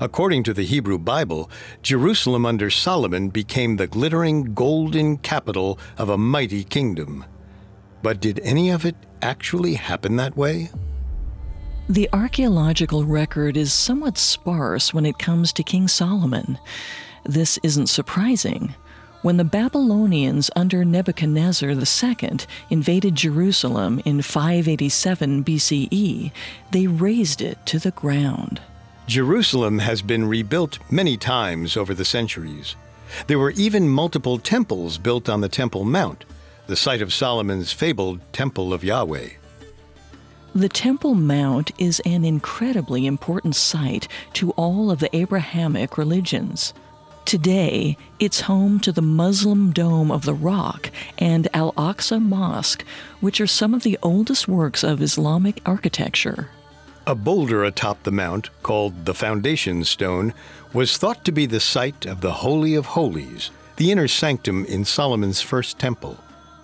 According 0.00 0.44
to 0.44 0.54
the 0.54 0.64
Hebrew 0.64 0.98
Bible, 0.98 1.50
Jerusalem 1.82 2.46
under 2.46 2.70
Solomon 2.70 3.28
became 3.28 3.76
the 3.76 3.88
glittering 3.88 4.54
golden 4.54 5.18
capital 5.18 5.78
of 5.98 6.08
a 6.08 6.16
mighty 6.16 6.64
kingdom. 6.64 7.24
But 8.02 8.20
did 8.20 8.40
any 8.40 8.70
of 8.70 8.86
it 8.86 8.96
actually 9.20 9.74
happen 9.74 10.16
that 10.16 10.36
way? 10.36 10.70
The 11.88 12.08
archaeological 12.12 13.04
record 13.04 13.56
is 13.56 13.72
somewhat 13.72 14.16
sparse 14.16 14.94
when 14.94 15.04
it 15.04 15.18
comes 15.18 15.52
to 15.54 15.64
King 15.64 15.88
Solomon. 15.88 16.58
This 17.24 17.58
isn't 17.62 17.88
surprising. 17.88 18.74
When 19.22 19.36
the 19.36 19.44
Babylonians 19.44 20.50
under 20.56 20.84
Nebuchadnezzar 20.84 21.70
II 21.70 22.38
invaded 22.70 23.14
Jerusalem 23.14 24.02
in 24.04 24.20
587 24.20 25.44
BCE, 25.44 26.32
they 26.72 26.86
razed 26.88 27.40
it 27.40 27.64
to 27.66 27.78
the 27.78 27.92
ground. 27.92 28.60
Jerusalem 29.06 29.78
has 29.78 30.02
been 30.02 30.28
rebuilt 30.28 30.80
many 30.90 31.16
times 31.16 31.76
over 31.76 31.94
the 31.94 32.04
centuries. 32.04 32.74
There 33.28 33.38
were 33.38 33.52
even 33.52 33.88
multiple 33.88 34.38
temples 34.38 34.98
built 34.98 35.28
on 35.28 35.40
the 35.40 35.48
Temple 35.48 35.84
Mount, 35.84 36.24
the 36.66 36.74
site 36.74 37.02
of 37.02 37.12
Solomon's 37.12 37.70
fabled 37.70 38.20
Temple 38.32 38.74
of 38.74 38.82
Yahweh. 38.82 39.28
The 40.52 40.68
Temple 40.68 41.14
Mount 41.14 41.70
is 41.78 42.00
an 42.00 42.24
incredibly 42.24 43.06
important 43.06 43.54
site 43.54 44.08
to 44.34 44.50
all 44.52 44.90
of 44.90 44.98
the 44.98 45.14
Abrahamic 45.14 45.96
religions. 45.96 46.74
Today, 47.24 47.96
it's 48.18 48.42
home 48.42 48.78
to 48.80 48.92
the 48.92 49.00
Muslim 49.00 49.72
Dome 49.72 50.10
of 50.10 50.24
the 50.24 50.34
Rock 50.34 50.90
and 51.16 51.48
Al 51.54 51.72
Aqsa 51.74 52.20
Mosque, 52.20 52.84
which 53.20 53.40
are 53.40 53.46
some 53.46 53.72
of 53.72 53.84
the 53.84 53.98
oldest 54.02 54.48
works 54.48 54.84
of 54.84 55.00
Islamic 55.00 55.60
architecture. 55.64 56.50
A 57.06 57.14
boulder 57.14 57.64
atop 57.64 58.02
the 58.02 58.12
mount, 58.12 58.50
called 58.62 59.06
the 59.06 59.14
Foundation 59.14 59.82
Stone, 59.84 60.34
was 60.72 60.98
thought 60.98 61.24
to 61.24 61.32
be 61.32 61.46
the 61.46 61.60
site 61.60 62.06
of 62.06 62.20
the 62.20 62.32
Holy 62.32 62.74
of 62.74 62.86
Holies, 62.86 63.50
the 63.76 63.90
inner 63.90 64.08
sanctum 64.08 64.64
in 64.66 64.84
Solomon's 64.84 65.40
first 65.40 65.78
temple. 65.78 66.18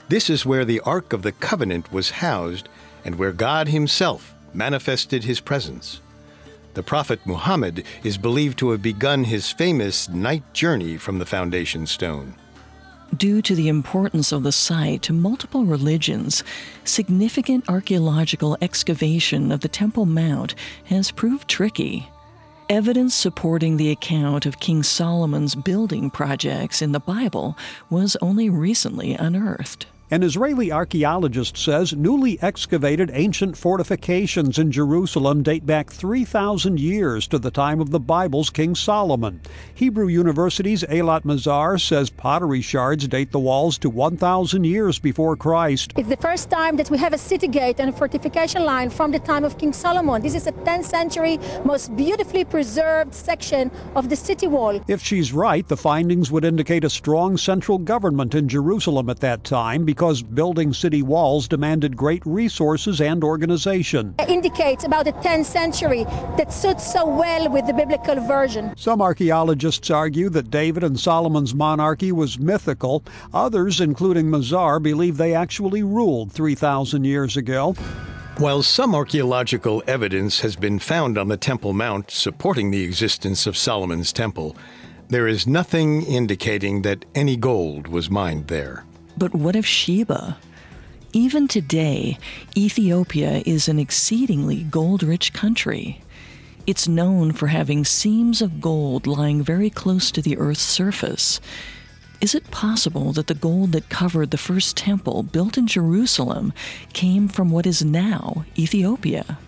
This 0.08 0.28
is 0.28 0.44
where 0.44 0.64
the 0.64 0.80
Ark 0.80 1.12
of 1.12 1.22
the 1.22 1.32
Covenant 1.32 1.92
was 1.92 2.10
housed 2.10 2.68
and 3.04 3.14
where 3.14 3.32
God 3.32 3.68
Himself 3.68 4.34
manifested 4.52 5.24
His 5.24 5.40
presence. 5.40 6.00
The 6.74 6.82
Prophet 6.82 7.20
Muhammad 7.24 7.84
is 8.04 8.18
believed 8.18 8.58
to 8.58 8.70
have 8.70 8.82
begun 8.82 9.24
his 9.24 9.50
famous 9.50 10.08
night 10.08 10.52
journey 10.52 10.96
from 10.96 11.18
the 11.18 11.26
foundation 11.26 11.86
stone. 11.86 12.34
Due 13.16 13.40
to 13.40 13.54
the 13.54 13.68
importance 13.68 14.32
of 14.32 14.42
the 14.42 14.52
site 14.52 15.02
to 15.02 15.12
multiple 15.14 15.64
religions, 15.64 16.44
significant 16.84 17.68
archaeological 17.68 18.56
excavation 18.60 19.50
of 19.50 19.60
the 19.60 19.68
Temple 19.68 20.04
Mount 20.04 20.54
has 20.84 21.10
proved 21.10 21.48
tricky. 21.48 22.08
Evidence 22.68 23.14
supporting 23.14 23.78
the 23.78 23.90
account 23.90 24.44
of 24.44 24.60
King 24.60 24.82
Solomon's 24.82 25.54
building 25.54 26.10
projects 26.10 26.82
in 26.82 26.92
the 26.92 27.00
Bible 27.00 27.56
was 27.88 28.14
only 28.20 28.50
recently 28.50 29.14
unearthed. 29.14 29.86
An 30.10 30.22
Israeli 30.22 30.72
archaeologist 30.72 31.58
says 31.58 31.92
newly 31.92 32.40
excavated 32.40 33.10
ancient 33.12 33.58
fortifications 33.58 34.58
in 34.58 34.72
Jerusalem 34.72 35.42
date 35.42 35.66
back 35.66 35.90
3,000 35.90 36.80
years 36.80 37.26
to 37.26 37.38
the 37.38 37.50
time 37.50 37.78
of 37.78 37.90
the 37.90 38.00
Bible's 38.00 38.48
King 38.48 38.74
Solomon. 38.74 39.42
Hebrew 39.74 40.06
University's 40.06 40.82
Eilat 40.84 41.24
Mazar 41.24 41.78
says 41.78 42.08
pottery 42.08 42.62
shards 42.62 43.06
date 43.06 43.32
the 43.32 43.38
walls 43.38 43.76
to 43.78 43.90
1,000 43.90 44.64
years 44.64 44.98
before 44.98 45.36
Christ. 45.36 45.92
It's 45.98 46.08
the 46.08 46.16
first 46.16 46.48
time 46.48 46.76
that 46.76 46.88
we 46.88 46.96
have 46.96 47.12
a 47.12 47.18
city 47.18 47.46
gate 47.46 47.78
and 47.78 47.90
a 47.90 47.92
fortification 47.92 48.64
line 48.64 48.88
from 48.88 49.10
the 49.10 49.18
time 49.18 49.44
of 49.44 49.58
King 49.58 49.74
Solomon. 49.74 50.22
This 50.22 50.34
is 50.34 50.46
a 50.46 50.52
10th 50.52 50.86
century, 50.86 51.38
most 51.66 51.94
beautifully 51.96 52.46
preserved 52.46 53.12
section 53.12 53.70
of 53.94 54.08
the 54.08 54.16
city 54.16 54.46
wall. 54.46 54.82
If 54.88 55.02
she's 55.02 55.34
right, 55.34 55.68
the 55.68 55.76
findings 55.76 56.30
would 56.30 56.46
indicate 56.46 56.84
a 56.84 56.88
strong 56.88 57.36
central 57.36 57.76
government 57.76 58.34
in 58.34 58.48
Jerusalem 58.48 59.10
at 59.10 59.20
that 59.20 59.44
time 59.44 59.84
because 59.98 60.22
building 60.22 60.72
city 60.72 61.02
walls 61.02 61.48
demanded 61.48 61.96
great 61.96 62.24
resources 62.24 63.00
and 63.00 63.24
organization. 63.24 64.14
It 64.20 64.28
indicates 64.28 64.84
about 64.84 65.06
the 65.06 65.12
10th 65.14 65.46
century 65.46 66.04
that 66.36 66.52
suits 66.52 66.92
so 66.92 67.04
well 67.04 67.50
with 67.50 67.66
the 67.66 67.72
biblical 67.72 68.14
version. 68.20 68.72
Some 68.76 69.02
archaeologists 69.02 69.90
argue 69.90 70.28
that 70.28 70.52
David 70.52 70.84
and 70.84 71.00
Solomon's 71.00 71.52
monarchy 71.52 72.12
was 72.12 72.38
mythical. 72.38 73.02
Others, 73.34 73.80
including 73.80 74.26
Mazar, 74.26 74.80
believe 74.80 75.16
they 75.16 75.34
actually 75.34 75.82
ruled 75.82 76.30
3,000 76.30 77.02
years 77.02 77.36
ago. 77.36 77.72
While 78.36 78.62
some 78.62 78.94
archaeological 78.94 79.82
evidence 79.88 80.38
has 80.42 80.54
been 80.54 80.78
found 80.78 81.18
on 81.18 81.26
the 81.26 81.36
Temple 81.36 81.72
Mount 81.72 82.12
supporting 82.12 82.70
the 82.70 82.84
existence 82.84 83.48
of 83.48 83.56
Solomon's 83.56 84.12
temple, 84.12 84.56
there 85.08 85.26
is 85.26 85.48
nothing 85.48 86.02
indicating 86.02 86.82
that 86.82 87.04
any 87.16 87.36
gold 87.36 87.88
was 87.88 88.08
mined 88.08 88.46
there. 88.46 88.84
But 89.18 89.34
what 89.34 89.56
of 89.56 89.66
Sheba? 89.66 90.36
Even 91.12 91.48
today, 91.48 92.18
Ethiopia 92.56 93.42
is 93.44 93.66
an 93.66 93.80
exceedingly 93.80 94.62
gold 94.62 95.02
rich 95.02 95.32
country. 95.32 96.02
It's 96.68 96.86
known 96.86 97.32
for 97.32 97.48
having 97.48 97.84
seams 97.84 98.40
of 98.40 98.60
gold 98.60 99.08
lying 99.08 99.42
very 99.42 99.70
close 99.70 100.12
to 100.12 100.22
the 100.22 100.38
Earth's 100.38 100.62
surface. 100.62 101.40
Is 102.20 102.36
it 102.36 102.52
possible 102.52 103.12
that 103.14 103.26
the 103.26 103.34
gold 103.34 103.72
that 103.72 103.88
covered 103.88 104.30
the 104.30 104.38
first 104.38 104.76
temple 104.76 105.24
built 105.24 105.58
in 105.58 105.66
Jerusalem 105.66 106.52
came 106.92 107.26
from 107.26 107.50
what 107.50 107.66
is 107.66 107.84
now 107.84 108.44
Ethiopia? 108.56 109.38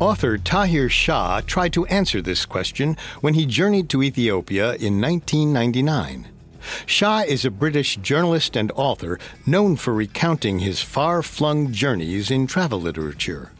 Author 0.00 0.38
Tahir 0.38 0.88
Shah 0.88 1.40
tried 1.46 1.72
to 1.74 1.86
answer 1.86 2.20
this 2.20 2.44
question 2.44 2.96
when 3.20 3.34
he 3.34 3.46
journeyed 3.46 3.88
to 3.90 4.02
Ethiopia 4.02 4.74
in 4.74 5.00
1999. 5.00 6.26
Shah 6.86 7.20
is 7.20 7.44
a 7.44 7.50
British 7.50 7.96
journalist 7.96 8.56
and 8.56 8.72
author 8.76 9.18
known 9.46 9.76
for 9.76 9.94
recounting 9.94 10.58
his 10.58 10.80
far 10.80 11.22
flung 11.22 11.72
journeys 11.72 12.30
in 12.30 12.46
travel 12.46 12.80
literature. 12.80 13.52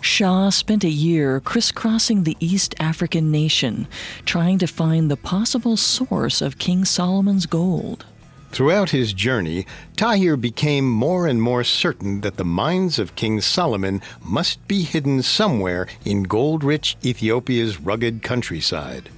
Shah 0.00 0.50
spent 0.50 0.84
a 0.84 0.90
year 0.90 1.40
crisscrossing 1.40 2.24
the 2.24 2.36
East 2.38 2.74
African 2.78 3.30
nation, 3.30 3.88
trying 4.26 4.58
to 4.58 4.66
find 4.66 5.10
the 5.10 5.16
possible 5.16 5.78
source 5.78 6.42
of 6.42 6.58
King 6.58 6.84
Solomon's 6.84 7.46
gold. 7.46 8.04
Throughout 8.54 8.90
his 8.90 9.12
journey, 9.12 9.66
Tahir 9.96 10.36
became 10.36 10.88
more 10.88 11.26
and 11.26 11.42
more 11.42 11.64
certain 11.64 12.20
that 12.20 12.36
the 12.36 12.44
mines 12.44 13.00
of 13.00 13.16
King 13.16 13.40
Solomon 13.40 14.00
must 14.22 14.68
be 14.68 14.82
hidden 14.82 15.22
somewhere 15.22 15.88
in 16.04 16.22
gold 16.22 16.62
rich 16.62 16.96
Ethiopia's 17.04 17.80
rugged 17.80 18.22
countryside. 18.22 19.08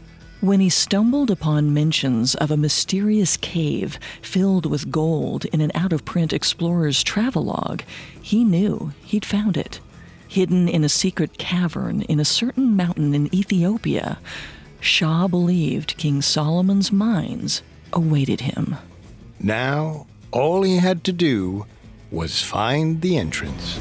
When 0.41 0.61
he 0.61 0.69
stumbled 0.69 1.31
upon 1.31 1.73
mentions 1.73 2.35
of 2.35 2.51
a 2.51 2.57
mysterious 2.57 3.37
cave 3.39 3.99
filled 4.21 4.67
with 4.67 4.91
gold 4.91 5.47
in 5.47 5.63
an 5.63 5.73
out 5.75 5.93
of 5.95 6.05
print 6.05 6.33
explorer's 6.33 7.03
travelogue, 7.03 7.83
he 8.21 8.45
knew 8.45 8.93
he'd 9.03 9.25
found 9.25 9.57
it. 9.57 9.81
Hidden 10.29 10.69
in 10.69 10.85
a 10.85 10.91
secret 10.91 11.39
cavern 11.39 12.03
in 12.03 12.21
a 12.21 12.25
certain 12.25 12.77
mountain 12.77 13.15
in 13.15 13.35
Ethiopia, 13.35 14.19
Shah 14.79 15.27
believed 15.27 15.97
King 15.97 16.21
Solomon's 16.21 16.93
mines 16.93 17.63
awaited 17.93 18.43
him. 18.43 18.77
Now, 19.41 20.07
all 20.33 20.63
he 20.63 20.77
had 20.77 21.03
to 21.05 21.13
do 21.13 21.65
was 22.11 22.43
find 22.43 23.01
the 23.01 23.17
entrance. 23.17 23.81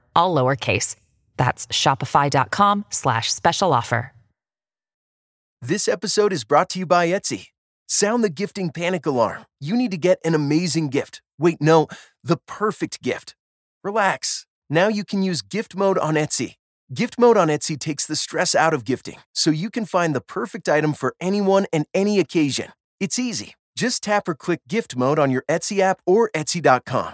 all 0.15 0.35
lowercase. 0.35 0.95
That's 1.37 1.67
shopify.com 1.67 2.85
slash 2.89 3.31
special 3.31 3.73
offer. 3.73 4.13
This 5.63 5.87
episode 5.87 6.33
is 6.33 6.43
brought 6.43 6.69
to 6.71 6.79
you 6.79 6.87
by 6.87 7.07
Etsy. 7.07 7.49
Sound 7.87 8.23
the 8.23 8.29
gifting 8.29 8.71
panic 8.71 9.05
alarm. 9.05 9.45
You 9.59 9.75
need 9.75 9.91
to 9.91 9.97
get 9.97 10.17
an 10.25 10.33
amazing 10.33 10.89
gift. 10.89 11.21
Wait, 11.37 11.61
no, 11.61 11.87
the 12.23 12.37
perfect 12.37 13.03
gift. 13.03 13.35
Relax. 13.83 14.47
Now 14.71 14.87
you 14.87 15.03
can 15.03 15.21
use 15.21 15.43
gift 15.43 15.75
mode 15.75 15.99
on 15.99 16.15
Etsy. 16.15 16.55
Gift 16.93 17.19
mode 17.19 17.37
on 17.37 17.47
Etsy 17.49 17.77
takes 17.77 18.07
the 18.07 18.15
stress 18.15 18.55
out 18.55 18.73
of 18.73 18.85
gifting, 18.85 19.19
so 19.35 19.51
you 19.51 19.69
can 19.69 19.85
find 19.85 20.15
the 20.15 20.21
perfect 20.21 20.67
item 20.67 20.93
for 20.93 21.13
anyone 21.21 21.67
and 21.71 21.85
any 21.93 22.19
occasion. 22.19 22.71
It's 22.99 23.19
easy. 23.19 23.53
Just 23.75 24.01
tap 24.01 24.27
or 24.27 24.33
click 24.33 24.61
gift 24.67 24.95
mode 24.95 25.19
on 25.19 25.29
your 25.29 25.43
Etsy 25.47 25.79
app 25.79 26.01
or 26.07 26.31
Etsy.com. 26.35 27.13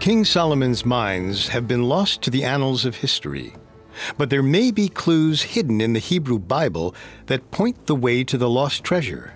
King 0.00 0.24
Solomon's 0.24 0.86
mines 0.86 1.48
have 1.48 1.68
been 1.68 1.82
lost 1.82 2.22
to 2.22 2.30
the 2.30 2.42
annals 2.42 2.86
of 2.86 2.96
history. 2.96 3.52
But 4.16 4.30
there 4.30 4.42
may 4.42 4.70
be 4.70 4.88
clues 4.88 5.42
hidden 5.42 5.82
in 5.82 5.92
the 5.92 5.98
Hebrew 5.98 6.38
Bible 6.38 6.94
that 7.26 7.50
point 7.50 7.84
the 7.84 7.94
way 7.94 8.24
to 8.24 8.38
the 8.38 8.48
lost 8.48 8.82
treasure. 8.82 9.34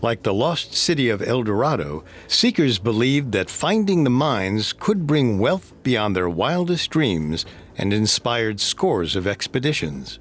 Like 0.00 0.22
the 0.22 0.32
lost 0.32 0.72
city 0.72 1.10
of 1.10 1.20
El 1.20 1.42
Dorado, 1.42 2.04
seekers 2.26 2.78
believed 2.78 3.32
that 3.32 3.50
finding 3.50 4.04
the 4.04 4.08
mines 4.08 4.72
could 4.72 5.06
bring 5.06 5.38
wealth 5.38 5.74
beyond 5.82 6.16
their 6.16 6.28
wildest 6.28 6.88
dreams 6.88 7.44
and 7.76 7.92
inspired 7.92 8.60
scores 8.60 9.14
of 9.14 9.26
expeditions. 9.26 10.18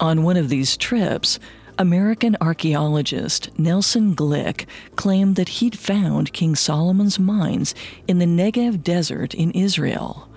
On 0.00 0.24
one 0.24 0.36
of 0.36 0.48
these 0.48 0.76
trips, 0.76 1.38
American 1.78 2.36
archaeologist 2.40 3.50
Nelson 3.58 4.14
Glueck 4.14 4.66
claimed 4.94 5.36
that 5.36 5.48
he'd 5.48 5.76
found 5.76 6.32
King 6.32 6.54
Solomon's 6.54 7.18
mines 7.18 7.74
in 8.06 8.18
the 8.18 8.26
Negev 8.26 8.82
desert 8.82 9.34
in 9.34 9.50
Israel. 9.50 10.28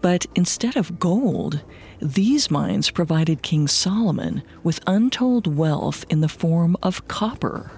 But 0.00 0.26
instead 0.34 0.76
of 0.76 0.98
gold, 0.98 1.62
these 2.00 2.50
mines 2.50 2.90
provided 2.90 3.42
King 3.42 3.68
Solomon 3.68 4.42
with 4.62 4.80
untold 4.86 5.46
wealth 5.46 6.04
in 6.08 6.20
the 6.20 6.28
form 6.28 6.76
of 6.82 7.06
copper. 7.08 7.70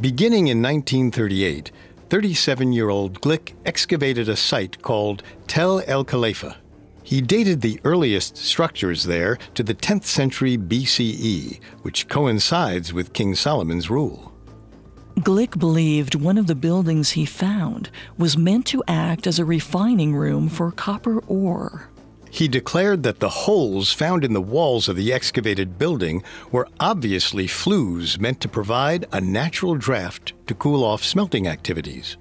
Beginning 0.00 0.48
in 0.48 0.62
1938, 0.62 1.72
37 2.08 2.72
year 2.72 2.88
old 2.88 3.20
Glueck 3.20 3.54
excavated 3.64 4.28
a 4.28 4.36
site 4.36 4.80
called 4.82 5.22
Tell 5.48 5.82
el-Kheleifeh. 5.86 6.54
He 7.04 7.20
dated 7.20 7.60
the 7.60 7.78
earliest 7.84 8.38
structures 8.38 9.04
there 9.04 9.36
to 9.54 9.62
the 9.62 9.74
10th 9.74 10.04
century 10.04 10.56
BCE, 10.56 11.60
which 11.82 12.08
coincides 12.08 12.94
with 12.94 13.12
King 13.12 13.34
Solomon's 13.34 13.90
rule. 13.90 14.32
Glueck 15.20 15.58
believed 15.58 16.14
one 16.14 16.38
of 16.38 16.46
the 16.46 16.54
buildings 16.54 17.10
he 17.10 17.26
found 17.26 17.90
was 18.16 18.38
meant 18.38 18.66
to 18.66 18.82
act 18.88 19.26
as 19.26 19.38
a 19.38 19.44
refining 19.44 20.16
room 20.16 20.48
for 20.48 20.72
copper 20.72 21.20
ore. 21.28 21.90
He 22.30 22.48
declared 22.48 23.04
that 23.04 23.20
the 23.20 23.28
holes 23.28 23.92
found 23.92 24.24
in 24.24 24.32
the 24.32 24.40
walls 24.40 24.88
of 24.88 24.96
the 24.96 25.12
excavated 25.12 25.78
building 25.78 26.24
were 26.50 26.66
obviously 26.80 27.46
flues 27.46 28.18
meant 28.18 28.40
to 28.40 28.48
provide 28.48 29.06
a 29.12 29.20
natural 29.20 29.76
draft 29.76 30.32
to 30.48 30.54
cool 30.54 30.82
off 30.82 31.04
smelting 31.04 31.46
activities. 31.46 32.16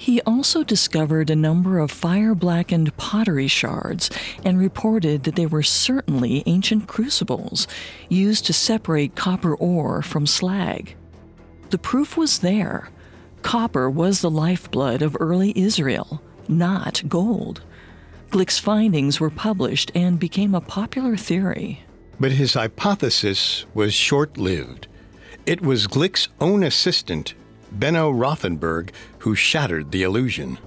He 0.00 0.22
also 0.22 0.64
discovered 0.64 1.28
a 1.28 1.36
number 1.36 1.78
of 1.78 1.90
fire 1.90 2.34
blackened 2.34 2.96
pottery 2.96 3.48
shards 3.48 4.08
and 4.42 4.58
reported 4.58 5.24
that 5.24 5.36
they 5.36 5.44
were 5.44 5.62
certainly 5.62 6.42
ancient 6.46 6.88
crucibles 6.88 7.68
used 8.08 8.46
to 8.46 8.54
separate 8.54 9.14
copper 9.14 9.54
ore 9.54 10.00
from 10.00 10.26
slag. 10.26 10.96
The 11.68 11.76
proof 11.76 12.16
was 12.16 12.38
there. 12.38 12.88
Copper 13.42 13.90
was 13.90 14.22
the 14.22 14.30
lifeblood 14.30 15.02
of 15.02 15.18
early 15.20 15.52
Israel, 15.54 16.22
not 16.48 17.02
gold. 17.06 17.60
Glueck's 18.30 18.58
findings 18.58 19.20
were 19.20 19.28
published 19.28 19.92
and 19.94 20.18
became 20.18 20.54
a 20.54 20.62
popular 20.62 21.18
theory. 21.18 21.84
But 22.18 22.32
his 22.32 22.54
hypothesis 22.54 23.66
was 23.74 23.92
short 23.92 24.38
lived. 24.38 24.86
It 25.44 25.60
was 25.60 25.86
Glueck's 25.86 26.28
own 26.40 26.62
assistant, 26.62 27.34
Benno 27.72 28.10
Rothenberg, 28.10 28.90
who 29.18 29.34
shattered 29.34 29.90
the 29.90 30.02
illusion. 30.02 30.58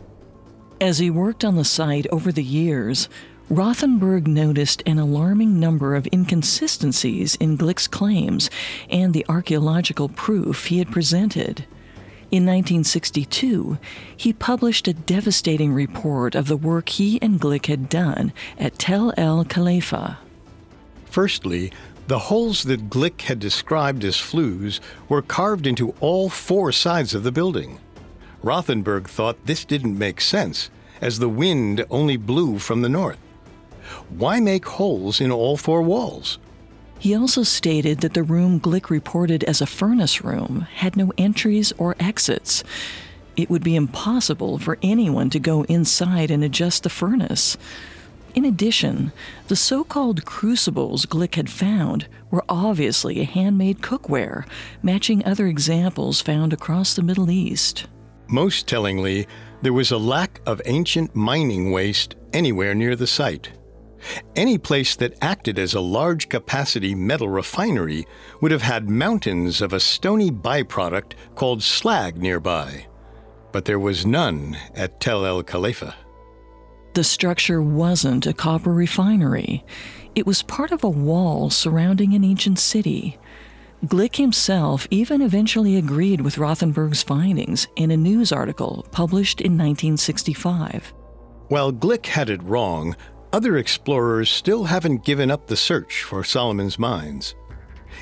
As 0.82 1.00
he 1.00 1.10
worked 1.10 1.46
on 1.46 1.56
the 1.56 1.66
site 1.66 2.08
over 2.12 2.32
the 2.32 2.44
years, 2.44 3.08
Rothenberg 3.50 4.26
noticed 4.26 4.82
an 4.86 4.98
alarming 4.98 5.60
number 5.60 5.96
of 5.96 6.08
inconsistencies 6.12 7.36
in 7.36 7.58
Glueck's 7.58 7.88
claims 7.88 8.50
and 8.90 9.14
the 9.14 9.26
archaeological 9.30 10.10
proof 10.10 10.66
he 10.66 10.80
had 10.80 10.92
presented. 10.92 11.66
In 12.32 12.46
1962, 12.46 13.78
he 14.18 14.34
published 14.34 14.88
a 14.88 14.94
devastating 14.94 15.72
report 15.72 16.34
of 16.34 16.48
the 16.48 16.58
work 16.58 16.90
he 16.90 17.22
and 17.22 17.40
Glueck 17.40 17.68
had 17.68 17.90
done 17.90 18.34
at 18.58 18.80
Tell 18.80 19.14
el-Kheleifeh. 19.18 20.18
Firstly, 21.06 21.72
the 22.08 22.20
holes 22.20 22.64
that 22.64 22.90
Glueck 22.90 23.22
had 23.22 23.40
described 23.40 24.04
as 24.04 24.18
flues 24.18 24.82
were 25.08 25.22
carved 25.22 25.66
into 25.66 25.96
all 26.00 26.30
four 26.30 26.72
sides 26.72 27.14
of 27.14 27.24
the 27.24 27.32
building. 27.32 27.80
Rothenberg 28.44 29.08
thought 29.08 29.46
this 29.46 29.64
didn't 29.64 29.98
make 29.98 30.20
sense, 30.20 30.70
as 31.00 31.20
the 31.20 31.30
wind 31.30 31.86
only 31.90 32.18
blew 32.18 32.60
from 32.60 32.82
the 32.82 32.90
north. 32.90 33.18
Why 34.10 34.40
make 34.40 34.66
holes 34.66 35.22
in 35.22 35.32
all 35.32 35.56
four 35.56 35.82
walls? 35.82 36.40
He 37.00 37.16
also 37.16 37.44
stated 37.44 38.00
that 38.00 38.14
the 38.14 38.24
room 38.24 38.60
Glueck 38.60 38.90
reported 38.90 39.44
as 39.44 39.62
a 39.62 39.66
furnace 39.66 40.24
room 40.24 40.68
had 40.76 40.96
no 40.96 41.12
entries 41.18 41.74
or 41.78 41.96
exits. 42.00 42.64
It 43.36 43.50
would 43.50 43.64
be 43.64 43.76
impossible 43.76 44.58
for 44.58 44.78
anyone 44.82 45.30
to 45.32 45.40
go 45.40 45.64
inside 45.64 46.32
and 46.32 46.44
adjust 46.44 46.84
the 46.84 46.90
furnace. 46.90 47.58
In 48.36 48.46
addition, 48.46 49.12
the 49.48 49.56
so 49.56 49.84
called 49.84 50.26
crucibles 50.26 51.06
Glueck 51.06 51.36
had 51.36 51.50
found 51.50 52.08
were 52.32 52.44
obviously 52.50 53.24
handmade 53.24 53.82
cookware, 53.82 54.46
matching 54.82 55.24
other 55.24 55.46
examples 55.46 56.20
found 56.20 56.52
across 56.52 56.96
the 56.96 57.04
Middle 57.04 57.30
East. 57.30 57.86
Most 58.28 58.68
tellingly, 58.68 59.28
there 59.62 59.74
was 59.74 59.92
a 59.92 59.98
lack 59.98 60.42
of 60.48 60.62
ancient 60.66 61.16
mining 61.16 61.72
waste 61.72 62.16
anywhere 62.34 62.74
near 62.74 62.96
the 62.96 63.06
site. 63.06 63.52
Any 64.36 64.58
place 64.58 64.96
that 64.96 65.18
acted 65.22 65.60
as 65.60 65.76
a 65.76 65.80
large 65.80 66.28
capacity 66.28 66.96
metal 66.96 67.30
refinery 67.30 68.06
would 68.42 68.52
have 68.52 68.64
had 68.64 68.90
mountains 68.90 69.62
of 69.62 69.74
a 69.74 69.80
stony 69.80 70.32
byproduct 70.32 71.14
called 71.36 71.62
slag 71.62 72.18
nearby. 72.18 72.88
But 73.52 73.66
there 73.66 73.80
was 73.80 74.06
none 74.06 74.58
at 74.76 75.00
Tell 75.00 75.26
el-Kheleifeh. 75.26 75.94
The 76.94 77.04
structure 77.04 77.60
wasn't 77.60 78.28
a 78.28 78.34
copper 78.34 78.72
refinery, 78.72 79.66
it 80.14 80.28
was 80.28 80.44
part 80.44 80.72
of 80.72 80.84
a 80.84 80.90
wall 80.90 81.50
surrounding 81.50 82.14
an 82.14 82.24
ancient 82.24 82.60
city. 82.60 83.18
Glueck 83.84 84.18
himself 84.18 84.88
even 84.92 85.22
eventually 85.24 85.76
agreed 85.76 86.22
with 86.22 86.38
Rothenberg's 86.38 87.02
findings 87.02 87.68
in 87.76 87.90
a 87.90 87.98
news 87.98 88.32
article 88.32 88.86
published 88.92 89.42
in 89.42 89.54
1965. 89.54 90.94
While 91.48 91.74
Glueck 91.74 92.06
had 92.06 92.30
it 92.30 92.44
wrong, 92.44 92.96
other 93.34 93.58
explorers 93.58 94.30
still 94.30 94.66
haven't 94.66 95.04
given 95.04 95.32
up 95.32 95.48
the 95.48 95.58
search 95.58 96.04
for 96.04 96.24
Solomon's 96.24 96.78
mines. 96.78 97.34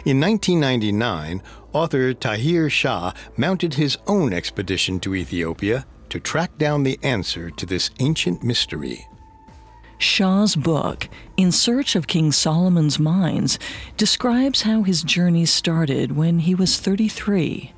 In 0.04 0.20
1999, 0.20 1.42
author 1.72 2.14
Tahir 2.14 2.70
Shah 2.70 3.14
mounted 3.38 3.76
his 3.76 3.98
own 4.06 4.34
expedition 4.34 5.00
to 5.00 5.16
Ethiopia 5.16 5.86
to 6.12 6.20
track 6.20 6.58
down 6.58 6.84
the 6.84 7.00
answer 7.02 7.50
to 7.50 7.66
this 7.66 7.90
ancient 8.00 8.44
mystery. 8.44 9.08
Shah's 9.98 10.56
book, 10.56 11.08
In 11.38 11.52
Search 11.52 11.96
of 11.96 12.08
King 12.08 12.32
Solomon's 12.32 13.00
Mines, 13.00 13.58
describes 13.98 14.64
how 14.64 14.84
his 14.84 15.04
journey 15.04 15.46
started 15.46 16.16
when 16.16 16.40
he 16.40 16.54
was 16.54 16.80
33. 16.80 17.72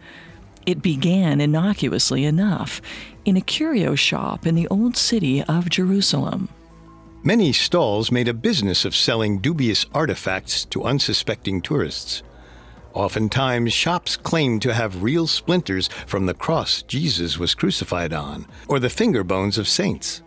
It 0.65 0.81
began 0.81 1.41
innocuously 1.41 2.25
enough 2.25 2.81
in 3.23 3.37
a 3.37 3.41
curio 3.41 3.93
shop 3.93 4.47
in 4.47 4.55
the 4.55 4.67
old 4.69 4.97
city 4.97 5.43
of 5.43 5.69
Jerusalem. 5.69 6.49
Many 7.23 7.53
stalls 7.53 8.11
made 8.11 8.27
a 8.27 8.33
business 8.33 8.83
of 8.83 8.95
selling 8.95 9.39
dubious 9.39 9.85
artifacts 9.93 10.65
to 10.65 10.83
unsuspecting 10.83 11.61
tourists. 11.61 12.23
Oftentimes, 12.93 13.73
shops 13.73 14.15
claimed 14.15 14.61
to 14.61 14.73
have 14.73 15.01
real 15.01 15.25
splinters 15.25 15.87
from 16.05 16.27
the 16.27 16.33
cross 16.33 16.83
Jesus 16.83 17.39
was 17.39 17.55
crucified 17.55 18.13
on, 18.13 18.45
or 18.67 18.79
the 18.79 18.89
finger 18.89 19.23
bones 19.23 19.57
of 19.57 19.67
saints. 19.67 20.21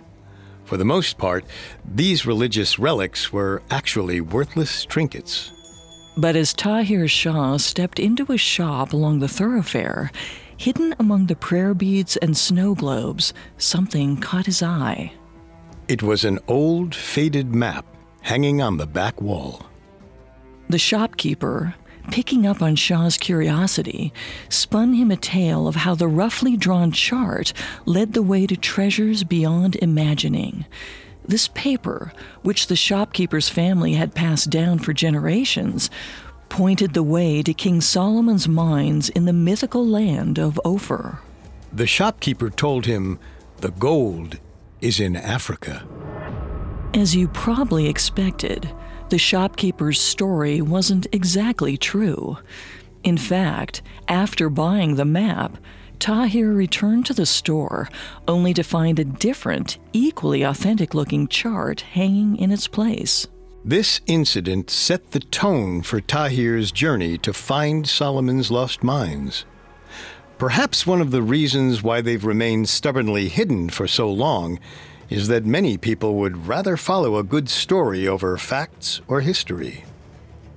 For 0.65 0.77
the 0.77 0.85
most 0.85 1.17
part, 1.17 1.45
these 1.85 2.27
religious 2.27 2.77
relics 2.77 3.33
were 3.33 3.63
actually 3.71 4.21
worthless 4.21 4.85
trinkets. 4.85 5.53
But 6.17 6.35
as 6.35 6.53
Tahir 6.53 7.07
Shah 7.07 7.57
stepped 7.59 8.01
into 8.01 8.33
a 8.33 8.39
shop 8.39 8.93
along 8.93 9.21
the 9.21 9.29
thoroughfare, 9.29 10.11
hidden 10.57 10.93
among 10.99 11.27
the 11.27 11.37
prayer 11.37 11.73
beads 11.73 12.17
and 12.17 12.37
snow 12.37 12.75
globes, 12.75 13.33
something 13.59 14.17
caught 14.17 14.47
his 14.47 14.63
eye. 14.63 15.13
It 15.87 16.03
was 16.03 16.25
an 16.25 16.41
old, 16.49 16.97
faded 16.97 17.55
map 17.55 17.87
hanging 18.23 18.61
on 18.61 18.77
the 18.77 18.89
back 18.89 19.23
wall. 19.23 19.67
The 20.69 20.79
shopkeeper, 20.79 21.77
picking 22.11 22.47
up 22.47 22.62
on 22.62 22.77
Shah's 22.77 23.16
curiosity, 23.16 24.12
spun 24.49 24.95
him 24.95 25.11
a 25.11 25.16
tale 25.16 25.69
of 25.69 25.77
how 25.77 25.95
the 25.95 26.09
roughly 26.09 26.57
drawn 26.57 26.92
chart 26.92 27.53
led 27.85 28.12
the 28.12 28.23
way 28.23 28.47
to 28.47 28.57
treasures 28.57 29.25
beyond 29.25 29.77
imagining. 29.77 30.66
This 31.25 31.49
paper, 31.49 32.12
which 32.42 32.69
the 32.69 32.77
shopkeeper's 32.77 33.49
family 33.49 33.95
had 33.95 34.14
passed 34.14 34.51
down 34.51 34.79
for 34.79 34.92
generations, 34.92 35.90
pointed 36.49 36.95
the 36.95 37.03
way 37.03 37.42
to 37.42 37.53
King 37.53 37.81
Solomon's 37.81 38.47
mines 38.47 39.09
in 39.09 39.25
the 39.25 39.33
mythical 39.33 39.87
land 39.87 40.38
of 40.38 40.61
Ophir. 40.64 41.19
The 41.73 41.87
shopkeeper 41.87 42.51
told 42.51 42.87
him, 42.87 43.19
The 43.59 43.73
gold 43.73 44.38
is 44.81 45.01
in 45.01 45.16
Africa. 45.16 45.87
As 46.95 47.14
you 47.14 47.29
probably 47.29 47.88
expected, 47.88 48.73
the 49.11 49.19
shopkeeper's 49.19 50.01
story 50.01 50.61
wasn't 50.61 51.07
exactly 51.12 51.77
true. 51.77 52.38
In 53.05 53.16
fact, 53.16 53.83
after 54.09 54.49
buying 54.49 54.97
the 54.97 55.05
map, 55.05 55.59
Tahir 55.99 56.53
returned 56.53 57.07
to 57.07 57.14
the 57.14 57.27
store 57.27 57.88
only 58.29 58.53
to 58.55 58.62
find 58.62 58.99
a 58.99 59.05
different, 59.05 59.79
equally 59.92 60.42
authentic 60.42 60.95
looking 60.95 61.29
chart 61.29 61.81
hanging 61.81 62.37
in 62.37 62.51
its 62.51 62.69
place. 62.69 63.27
This 63.64 64.01
incident 64.07 64.70
set 64.70 65.12
the 65.12 65.20
tone 65.20 65.83
for 65.83 66.01
Tahir's 66.01 66.70
journey 66.70 67.18
to 67.18 67.33
find 67.33 67.89
Solomon's 67.89 68.51
lost 68.51 68.85
mines. 68.85 69.45
Perhaps 70.39 70.87
one 70.87 71.01
of 71.01 71.11
the 71.11 71.22
reasons 71.22 71.83
why 71.83 72.01
they've 72.01 72.24
remained 72.24 72.68
stubbornly 72.68 73.28
hidden 73.28 73.70
for 73.70 73.89
so 73.89 74.11
long 74.11 74.59
is 75.09 75.29
that 75.29 75.45
many 75.45 75.77
people 75.77 76.15
would 76.17 76.47
rather 76.47 76.77
follow 76.77 77.17
a 77.17 77.23
good 77.23 77.49
story 77.49 78.07
over 78.09 78.37
facts 78.37 79.01
or 79.09 79.21
history. 79.21 79.85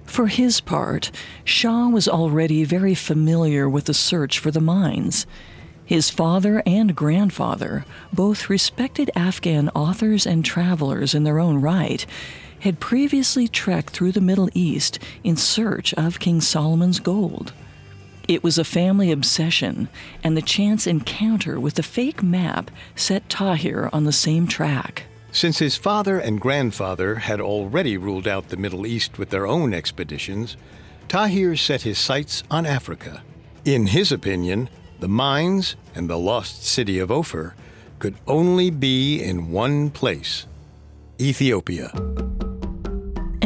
For 0.05 0.27
his 0.27 0.59
part, 0.59 1.11
Shah 1.43 1.87
was 1.87 2.07
already 2.07 2.63
very 2.63 2.95
familiar 2.95 3.69
with 3.69 3.85
the 3.85 3.93
search 3.93 4.39
for 4.39 4.49
the 4.49 4.59
mines. 4.59 5.27
His 5.85 6.09
father 6.09 6.63
and 6.65 6.95
grandfather, 6.95 7.85
both 8.11 8.49
respected 8.49 9.11
Afghan 9.15 9.69
authors 9.69 10.25
and 10.25 10.43
travelers 10.43 11.13
in 11.13 11.23
their 11.23 11.39
own 11.39 11.61
right, 11.61 12.05
had 12.59 12.79
previously 12.79 13.47
trekked 13.47 13.91
through 13.91 14.11
the 14.11 14.21
Middle 14.21 14.49
East 14.53 14.99
in 15.23 15.37
search 15.37 15.93
of 15.93 16.19
King 16.19 16.41
Solomon's 16.41 16.99
gold. 16.99 17.53
It 18.29 18.43
was 18.43 18.59
a 18.59 18.63
family 18.63 19.11
obsession, 19.11 19.89
and 20.23 20.37
the 20.37 20.43
chance 20.43 20.85
encounter 20.85 21.59
with 21.59 21.73
the 21.73 21.83
fake 21.83 22.21
map 22.21 22.69
set 22.95 23.27
Tahir 23.27 23.89
on 23.91 24.03
the 24.03 24.11
same 24.11 24.45
track. 24.45 25.05
Since 25.31 25.57
his 25.57 25.75
father 25.75 26.19
and 26.19 26.39
grandfather 26.39 27.15
had 27.15 27.41
already 27.41 27.97
ruled 27.97 28.27
out 28.27 28.49
the 28.49 28.55
Middle 28.55 28.85
East 28.85 29.17
with 29.17 29.31
their 29.31 29.47
own 29.47 29.73
expeditions, 29.73 30.57
Tahir 31.07 31.55
set 31.55 31.81
his 31.81 31.97
sights 31.97 32.43
on 32.51 32.67
Africa. 32.67 33.23
In 33.65 33.87
his 33.87 34.11
opinion, 34.11 34.69
the 34.99 35.07
mines 35.07 35.75
and 35.95 36.07
the 36.07 36.19
lost 36.19 36.63
city 36.63 36.99
of 36.99 37.09
Ophir 37.09 37.55
could 37.97 38.15
only 38.27 38.69
be 38.69 39.23
in 39.23 39.49
one 39.49 39.89
place 39.89 40.45
Ethiopia. 41.19 41.91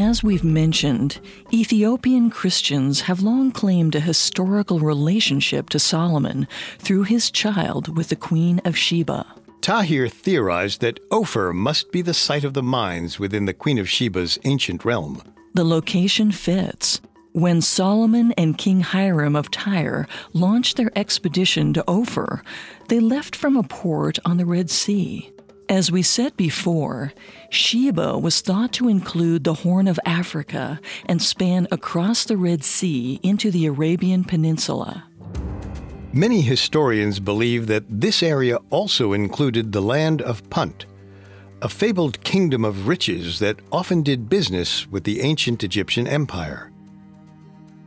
As 0.04 0.22
we've 0.22 0.44
mentioned, 0.44 1.22
Ethiopian 1.54 2.30
Christians 2.30 3.02
have 3.02 3.24
long 3.24 3.54
claimed 3.54 3.96
a 3.96 4.02
historical 4.02 4.80
relationship 4.80 5.70
to 5.70 5.80
Solomon 5.80 6.46
through 6.78 7.04
his 7.04 7.32
child 7.32 7.96
with 7.96 8.10
the 8.10 8.18
Queen 8.18 8.60
of 8.66 8.78
Sheba. 8.78 9.26
Tahir 9.62 10.10
theorized 10.10 10.82
that 10.82 11.00
Ophir 11.10 11.54
must 11.54 11.94
be 11.94 12.02
the 12.02 12.14
site 12.14 12.44
of 12.44 12.54
the 12.54 12.62
mines 12.62 13.18
within 13.18 13.46
the 13.46 13.54
Queen 13.54 13.80
of 13.80 13.90
Sheba's 13.90 14.38
ancient 14.44 14.84
realm. 14.84 15.22
The 15.54 15.64
location 15.64 16.34
fits. 16.34 17.00
When 17.32 17.62
Solomon 17.62 18.34
and 18.34 18.58
King 18.58 18.82
Hiram 18.82 19.38
of 19.38 19.52
Tyre 19.52 20.06
launched 20.34 20.76
their 20.76 20.92
expedition 20.98 21.74
to 21.76 21.84
Ophir, 21.88 22.44
they 22.90 23.00
left 23.00 23.38
from 23.38 23.56
a 23.56 23.64
port 23.64 24.20
on 24.26 24.36
the 24.36 24.46
Red 24.46 24.70
Sea. 24.70 25.33
As 25.74 25.92
we 25.92 26.04
said 26.04 26.38
before, 26.38 27.14
Sheba 27.50 28.20
was 28.20 28.42
thought 28.42 28.74
to 28.74 28.88
include 28.88 29.44
the 29.44 29.56
Horn 29.56 29.88
of 29.88 30.00
Africa 30.06 30.80
and 31.08 31.20
span 31.20 31.68
across 31.72 32.26
the 32.26 32.38
Red 32.38 32.64
Sea 32.64 33.20
into 33.24 33.50
the 33.50 33.66
Arabian 33.66 34.24
Peninsula. 34.24 35.06
Many 36.14 36.42
historians 36.42 37.20
believe 37.20 37.66
that 37.66 37.86
this 37.90 38.22
area 38.22 38.58
also 38.70 39.14
included 39.14 39.72
the 39.72 39.82
land 39.82 40.22
of 40.22 40.48
Punt, 40.52 40.86
a 41.64 41.70
fabled 41.70 42.24
kingdom 42.24 42.64
of 42.64 42.88
riches 42.88 43.40
that 43.40 43.58
often 43.72 44.04
did 44.04 44.30
business 44.30 44.88
with 44.92 45.06
the 45.06 45.22
ancient 45.22 45.64
Egyptian 45.64 46.06
empire. 46.06 46.72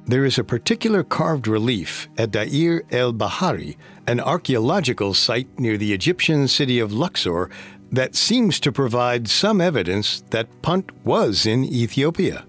There 0.09 0.25
is 0.25 0.39
a 0.39 0.45
particular 0.45 1.03
carved 1.03 1.49
relief 1.49 2.09
at 2.17 2.31
Da'ir 2.31 2.83
el 2.93 3.13
Bahari, 3.13 3.77
an 4.07 4.21
archaeological 4.21 5.15
site 5.15 5.49
near 5.59 5.77
the 5.77 5.93
Egyptian 5.93 6.47
city 6.47 6.79
of 6.79 6.93
Luxor, 6.93 7.51
that 7.93 8.15
seems 8.15 8.61
to 8.61 8.73
provide 8.73 9.29
some 9.29 9.61
evidence 9.61 10.23
that 10.31 10.63
Punt 10.63 10.91
was 11.05 11.47
in 11.47 11.65
Ethiopia. 11.65 12.45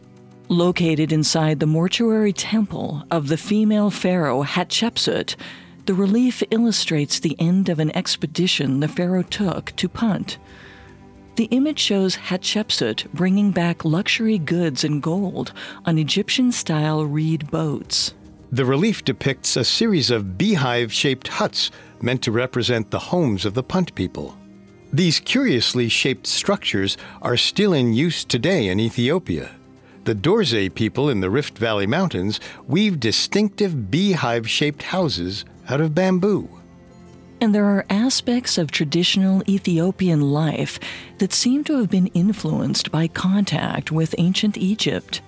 Located 0.50 1.12
inside 1.12 1.60
the 1.60 1.68
mortuary 1.68 2.34
temple 2.34 3.04
of 3.12 3.28
the 3.28 3.38
female 3.38 3.90
pharaoh 3.90 4.44
Hatshepsut, 4.44 5.36
the 5.86 5.94
relief 5.94 6.44
illustrates 6.52 7.20
the 7.20 7.36
end 7.40 7.70
of 7.70 7.80
an 7.80 7.96
expedition 7.96 8.80
the 8.80 8.88
pharaoh 8.88 9.24
took 9.24 9.74
to 9.78 9.88
Punt. 9.88 10.38
The 11.36 11.46
image 11.46 11.80
shows 11.80 12.16
Hatshepsut 12.16 13.12
bringing 13.14 13.52
back 13.52 13.86
luxury 13.86 14.38
goods 14.38 14.84
and 14.84 15.04
gold 15.04 15.54
on 15.86 15.98
Egyptian 15.98 16.52
style 16.52 17.06
reed 17.06 17.52
boats. 17.52 18.14
The 18.52 18.66
relief 18.66 19.06
depicts 19.06 19.56
a 19.56 19.64
series 19.64 20.10
of 20.10 20.38
beehive 20.38 20.92
shaped 20.92 21.28
huts 21.28 21.70
meant 22.02 22.22
to 22.24 22.32
represent 22.32 22.90
the 22.90 23.00
homes 23.00 23.46
of 23.46 23.54
the 23.54 23.64
Punt 23.64 23.94
people. 23.94 24.38
These 24.94 25.20
curiously 25.20 25.90
shaped 25.90 26.28
structures 26.28 26.98
are 27.22 27.38
still 27.38 27.74
in 27.74 27.94
use 27.94 28.24
today 28.24 28.70
in 28.70 28.80
Ethiopia. 28.80 29.52
The 30.06 30.16
Dorze 30.16 30.74
people 30.74 31.10
in 31.10 31.20
the 31.20 31.30
Rift 31.30 31.58
Valley 31.58 31.86
Mountains 31.86 32.40
weave 32.68 32.98
distinctive 32.98 33.92
beehive 33.92 34.50
shaped 34.50 34.84
houses 34.84 35.44
out 35.68 35.82
of 35.82 35.94
bamboo. 35.94 36.50
And 37.42 37.54
there 37.54 37.66
are 37.66 37.86
aspects 37.90 38.58
of 38.58 38.72
traditional 38.72 39.44
Ethiopian 39.48 40.22
life 40.22 40.80
that 41.18 41.34
seem 41.34 41.66
to 41.66 41.78
have 41.78 41.90
been 41.90 42.08
influenced 42.08 42.90
by 42.90 43.10
contact 43.10 43.92
with 43.92 44.16
ancient 44.18 44.58
Egypt. 44.58 45.22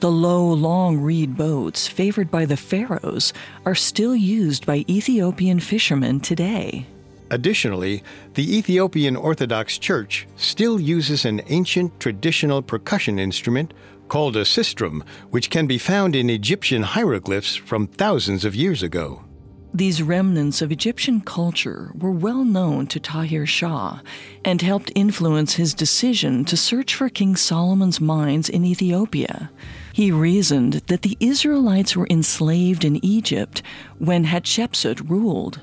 The 0.00 0.10
low, 0.10 0.50
long 0.50 0.98
reed 0.98 1.36
boats 1.36 1.86
favored 1.86 2.30
by 2.30 2.46
the 2.46 2.56
pharaohs 2.56 3.34
are 3.66 3.74
still 3.74 4.16
used 4.16 4.64
by 4.64 4.86
Ethiopian 4.88 5.60
fishermen 5.60 6.20
today. 6.20 6.86
Additionally, 7.30 8.02
the 8.34 8.56
Ethiopian 8.56 9.16
Orthodox 9.16 9.78
Church 9.78 10.26
still 10.36 10.80
uses 10.80 11.24
an 11.24 11.40
ancient 11.46 12.00
traditional 12.00 12.60
percussion 12.60 13.18
instrument 13.18 13.72
called 14.08 14.36
a 14.36 14.44
sistrum, 14.44 15.02
which 15.30 15.50
can 15.50 15.66
be 15.66 15.78
found 15.78 16.16
in 16.16 16.28
Egyptian 16.28 16.82
hieroglyphs 16.82 17.54
from 17.54 17.86
thousands 17.86 18.44
of 18.44 18.56
years 18.56 18.82
ago. 18.82 19.24
These 19.72 20.02
remnants 20.02 20.62
of 20.62 20.72
Egyptian 20.72 21.20
culture 21.20 21.92
were 21.94 22.10
well 22.10 22.44
known 22.44 22.88
to 22.88 22.98
Tahir 22.98 23.46
Shah 23.46 24.00
and 24.44 24.60
helped 24.60 24.90
influence 24.96 25.54
his 25.54 25.74
decision 25.74 26.44
to 26.46 26.56
search 26.56 26.96
for 26.96 27.08
King 27.08 27.36
Solomon's 27.36 28.00
mines 28.00 28.48
in 28.48 28.64
Ethiopia. 28.64 29.48
He 29.92 30.10
reasoned 30.10 30.82
that 30.88 31.02
the 31.02 31.16
Israelites 31.20 31.94
were 31.94 32.08
enslaved 32.10 32.84
in 32.84 33.04
Egypt 33.04 33.62
when 33.98 34.24
Hatshepsut 34.24 35.08
ruled. 35.08 35.60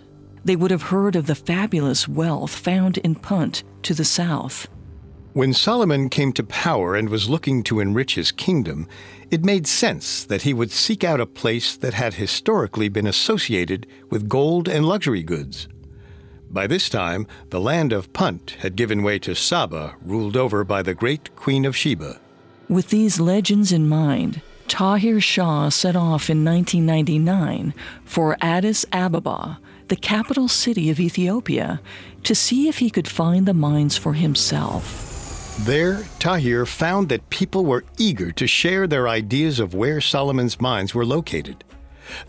They 0.47 0.55
would 0.55 0.71
have 0.71 0.83
heard 0.83 1.17
of 1.17 1.27
the 1.27 1.35
fabulous 1.35 2.07
wealth 2.07 2.55
found 2.55 2.99
in 2.99 3.15
Punt 3.15 3.65
to 3.83 3.93
the 3.93 4.05
south. 4.05 4.69
When 5.33 5.53
Solomon 5.53 6.07
came 6.07 6.31
to 6.31 6.43
power 6.43 6.95
and 6.95 7.09
was 7.09 7.27
looking 7.27 7.63
to 7.63 7.81
enrich 7.81 8.15
his 8.15 8.31
kingdom, 8.31 8.87
it 9.29 9.43
made 9.43 9.67
sense 9.67 10.23
that 10.23 10.43
he 10.43 10.53
would 10.53 10.71
seek 10.71 11.03
out 11.03 11.19
a 11.19 11.25
place 11.25 11.75
that 11.75 11.93
had 11.93 12.13
historically 12.13 12.87
been 12.87 13.07
associated 13.07 13.87
with 14.09 14.29
gold 14.29 14.69
and 14.69 14.85
luxury 14.85 15.21
goods. 15.21 15.67
By 16.49 16.65
this 16.65 16.87
time, 16.87 17.27
the 17.49 17.59
land 17.59 17.91
of 17.91 18.13
Punt 18.13 18.55
had 18.59 18.77
given 18.77 19.03
way 19.03 19.19
to 19.19 19.35
Saba, 19.35 19.97
ruled 20.01 20.37
over 20.37 20.63
by 20.63 20.81
the 20.81 20.93
great 20.93 21.35
Queen 21.35 21.65
of 21.65 21.75
Sheba. 21.75 22.21
With 22.69 22.87
these 22.87 23.19
legends 23.19 23.73
in 23.73 23.89
mind, 23.89 24.41
Tahir 24.69 25.19
Shah 25.19 25.67
set 25.67 25.97
off 25.97 26.29
in 26.29 26.45
1999 26.45 27.73
for 28.05 28.37
Addis 28.39 28.85
Ababa, 28.93 29.59
the 29.89 29.95
capital 29.95 30.47
city 30.47 30.89
of 30.89 30.99
Ethiopia, 30.99 31.81
to 32.23 32.35
see 32.35 32.67
if 32.67 32.79
he 32.79 32.89
could 32.89 33.07
find 33.07 33.45
the 33.45 33.53
mines 33.53 33.97
for 33.97 34.13
himself. 34.13 35.03
There, 35.61 36.03
Tahir 36.19 36.65
found 36.65 37.09
that 37.09 37.29
people 37.29 37.65
were 37.65 37.83
eager 37.97 38.31
to 38.31 38.45
share 38.45 38.85
their 38.85 39.07
ideas 39.07 39.59
of 39.59 39.73
where 39.73 39.99
Solomon's 39.99 40.61
mines 40.61 40.93
were 40.93 41.05
located. 41.05 41.63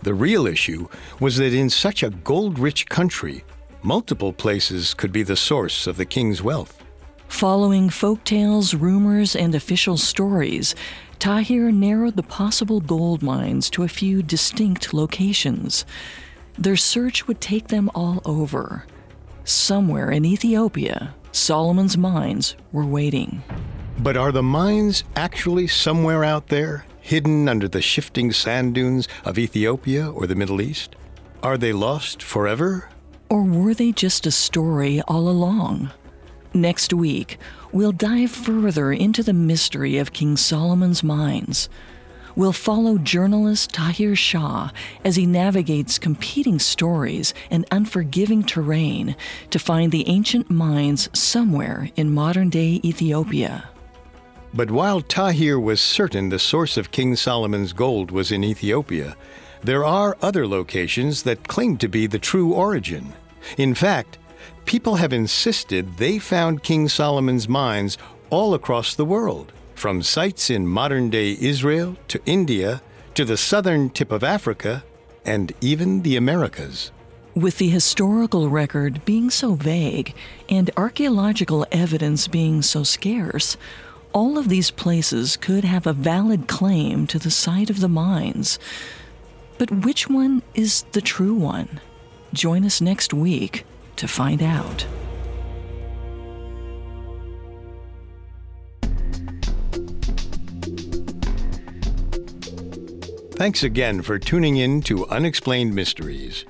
The 0.02 0.14
real 0.14 0.46
issue 0.46 0.88
was 1.20 1.36
that 1.36 1.52
in 1.52 1.70
such 1.70 2.02
a 2.02 2.10
gold 2.10 2.58
rich 2.58 2.88
country, 2.88 3.44
multiple 3.82 4.32
places 4.32 4.94
could 4.94 5.12
be 5.12 5.22
the 5.22 5.36
source 5.36 5.86
of 5.86 5.96
the 5.96 6.06
king's 6.06 6.42
wealth. 6.42 6.82
Following 7.28 7.90
folk 7.90 8.24
tales, 8.24 8.74
rumors, 8.74 9.36
and 9.36 9.54
official 9.54 9.98
stories, 9.98 10.74
Tahir 11.18 11.70
narrowed 11.70 12.16
the 12.16 12.22
possible 12.22 12.80
gold 12.80 13.22
mines 13.22 13.68
to 13.70 13.82
a 13.82 13.88
few 13.88 14.22
distinct 14.22 14.94
locations. 14.94 15.84
Their 16.58 16.76
search 16.76 17.28
would 17.28 17.40
take 17.40 17.68
them 17.68 17.88
all 17.94 18.20
over. 18.24 18.84
Somewhere 19.44 20.10
in 20.10 20.24
Ethiopia, 20.24 21.14
Solomon's 21.30 21.96
mines 21.96 22.56
were 22.72 22.84
waiting. 22.84 23.42
But 24.00 24.16
are 24.16 24.32
the 24.32 24.42
mines 24.42 25.04
actually 25.14 25.68
somewhere 25.68 26.24
out 26.24 26.48
there, 26.48 26.84
hidden 27.00 27.48
under 27.48 27.68
the 27.68 27.80
shifting 27.80 28.32
sand 28.32 28.74
dunes 28.74 29.06
of 29.24 29.38
Ethiopia 29.38 30.10
or 30.10 30.26
the 30.26 30.34
Middle 30.34 30.60
East? 30.60 30.96
Are 31.44 31.56
they 31.56 31.72
lost 31.72 32.24
forever? 32.24 32.90
Or 33.30 33.44
were 33.44 33.74
they 33.74 33.92
just 33.92 34.26
a 34.26 34.32
story 34.32 35.00
all 35.02 35.28
along? 35.28 35.92
Next 36.52 36.92
week, 36.92 37.38
we'll 37.70 37.92
dive 37.92 38.32
further 38.32 38.92
into 38.92 39.22
the 39.22 39.32
mystery 39.32 39.96
of 39.98 40.12
King 40.12 40.36
Solomon's 40.36 41.04
mines 41.04 41.68
we'll 42.38 42.52
follow 42.52 42.96
journalist 42.98 43.74
Tahir 43.74 44.14
Shah 44.14 44.70
as 45.04 45.16
he 45.16 45.26
navigates 45.26 45.98
competing 45.98 46.60
stories 46.60 47.34
and 47.50 47.66
unforgiving 47.72 48.44
terrain 48.44 49.16
to 49.50 49.58
find 49.58 49.90
the 49.90 50.08
ancient 50.08 50.48
mines 50.48 51.10
somewhere 51.12 51.90
in 51.96 52.14
modern 52.14 52.48
day 52.48 52.80
Ethiopia. 52.84 53.68
But 54.54 54.70
while 54.70 55.00
Tahir 55.00 55.58
was 55.58 55.80
certain 55.80 56.28
the 56.28 56.38
source 56.38 56.76
of 56.76 56.92
King 56.92 57.16
Solomon's 57.16 57.72
gold 57.72 58.12
was 58.12 58.30
in 58.30 58.44
Ethiopia, 58.44 59.16
there 59.64 59.84
are 59.84 60.16
other 60.22 60.46
locations 60.46 61.24
that 61.24 61.48
claim 61.48 61.76
to 61.78 61.88
be 61.88 62.06
the 62.06 62.20
true 62.20 62.54
origin. 62.54 63.14
In 63.56 63.74
fact, 63.74 64.16
people 64.64 64.94
have 64.94 65.12
insisted 65.12 65.96
they 65.96 66.20
found 66.20 66.62
King 66.62 66.88
Solomon's 66.88 67.48
mines 67.48 67.98
all 68.30 68.54
across 68.54 68.94
the 68.94 69.04
world 69.04 69.52
from 69.78 70.02
sites 70.02 70.50
in 70.50 70.66
modern 70.66 71.08
day 71.08 71.36
Israel 71.40 71.96
to 72.08 72.20
India 72.26 72.82
to 73.14 73.24
the 73.24 73.36
southern 73.36 73.88
tip 73.88 74.10
of 74.10 74.24
Africa 74.24 74.82
and 75.24 75.52
even 75.60 76.02
the 76.02 76.16
Americas. 76.16 76.90
With 77.36 77.58
the 77.58 77.68
historical 77.68 78.50
record 78.50 79.04
being 79.04 79.30
so 79.30 79.54
vague 79.54 80.16
and 80.48 80.68
archaeological 80.76 81.64
evidence 81.70 82.26
being 82.26 82.60
so 82.60 82.82
scarce, 82.82 83.56
all 84.12 84.36
of 84.36 84.48
these 84.48 84.72
places 84.72 85.36
could 85.36 85.62
have 85.62 85.86
a 85.86 85.92
valid 85.92 86.48
claim 86.48 87.06
to 87.06 87.20
the 87.20 87.30
site 87.30 87.70
of 87.70 87.78
the 87.78 87.88
mines. 87.88 88.58
But 89.58 89.70
which 89.70 90.08
one 90.08 90.42
is 90.54 90.82
the 90.90 91.00
true 91.00 91.34
one? 91.34 91.80
Join 92.32 92.64
us 92.64 92.80
next 92.80 93.14
week 93.14 93.64
to 93.94 94.08
find 94.08 94.42
out. 94.42 94.86
Thanks 103.38 103.62
again 103.62 104.02
for 104.02 104.18
tuning 104.18 104.56
in 104.56 104.82
to 104.82 105.06
Unexplained 105.06 105.72
Mysteries. 105.72 106.44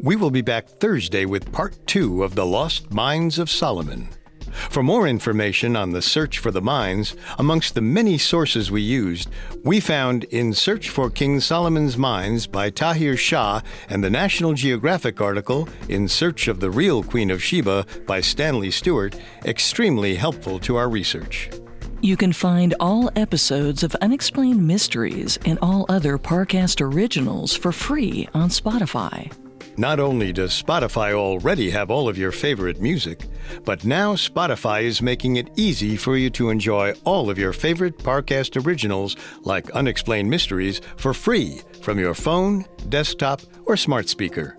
We 0.00 0.14
will 0.14 0.30
be 0.30 0.40
back 0.40 0.68
Thursday 0.68 1.24
with 1.24 1.50
part 1.50 1.76
two 1.88 2.22
of 2.22 2.36
The 2.36 2.46
Lost 2.46 2.92
Mines 2.92 3.40
of 3.40 3.50
Solomon. 3.50 4.08
For 4.70 4.84
more 4.84 5.08
information 5.08 5.74
on 5.74 5.90
the 5.90 6.00
search 6.00 6.38
for 6.38 6.52
the 6.52 6.62
mines, 6.62 7.16
amongst 7.40 7.74
the 7.74 7.80
many 7.80 8.18
sources 8.18 8.70
we 8.70 8.82
used, 8.82 9.28
we 9.64 9.80
found 9.80 10.24
In 10.24 10.54
Search 10.54 10.90
for 10.90 11.10
King 11.10 11.40
Solomon's 11.40 11.98
Mines 11.98 12.46
by 12.46 12.70
Tahir 12.70 13.16
Shah 13.16 13.60
and 13.88 14.04
the 14.04 14.08
National 14.08 14.52
Geographic 14.52 15.20
article 15.20 15.68
In 15.88 16.06
Search 16.06 16.46
of 16.46 16.60
the 16.60 16.70
Real 16.70 17.02
Queen 17.02 17.32
of 17.32 17.42
Sheba 17.42 17.84
by 18.06 18.20
Stanley 18.20 18.70
Stewart 18.70 19.16
extremely 19.44 20.14
helpful 20.14 20.60
to 20.60 20.76
our 20.76 20.88
research. 20.88 21.50
You 22.00 22.16
can 22.16 22.32
find 22.32 22.74
all 22.78 23.10
episodes 23.16 23.82
of 23.82 23.92
Unexplained 23.96 24.64
Mysteries 24.64 25.36
and 25.44 25.58
all 25.60 25.84
other 25.88 26.16
Parcast 26.16 26.80
originals 26.80 27.56
for 27.56 27.72
free 27.72 28.28
on 28.34 28.50
Spotify. 28.50 29.32
Not 29.76 29.98
only 29.98 30.32
does 30.32 30.50
Spotify 30.50 31.12
already 31.12 31.70
have 31.70 31.90
all 31.90 32.08
of 32.08 32.16
your 32.16 32.30
favorite 32.30 32.80
music, 32.80 33.26
but 33.64 33.84
now 33.84 34.14
Spotify 34.14 34.82
is 34.82 35.02
making 35.02 35.36
it 35.36 35.50
easy 35.56 35.96
for 35.96 36.16
you 36.16 36.30
to 36.30 36.50
enjoy 36.50 36.92
all 37.04 37.30
of 37.30 37.38
your 37.38 37.52
favorite 37.52 37.98
Parcast 37.98 38.64
originals 38.64 39.16
like 39.42 39.70
Unexplained 39.70 40.30
Mysteries 40.30 40.80
for 40.96 41.12
free 41.12 41.60
from 41.82 41.98
your 41.98 42.14
phone, 42.14 42.64
desktop, 42.88 43.40
or 43.66 43.76
smart 43.76 44.08
speaker. 44.08 44.56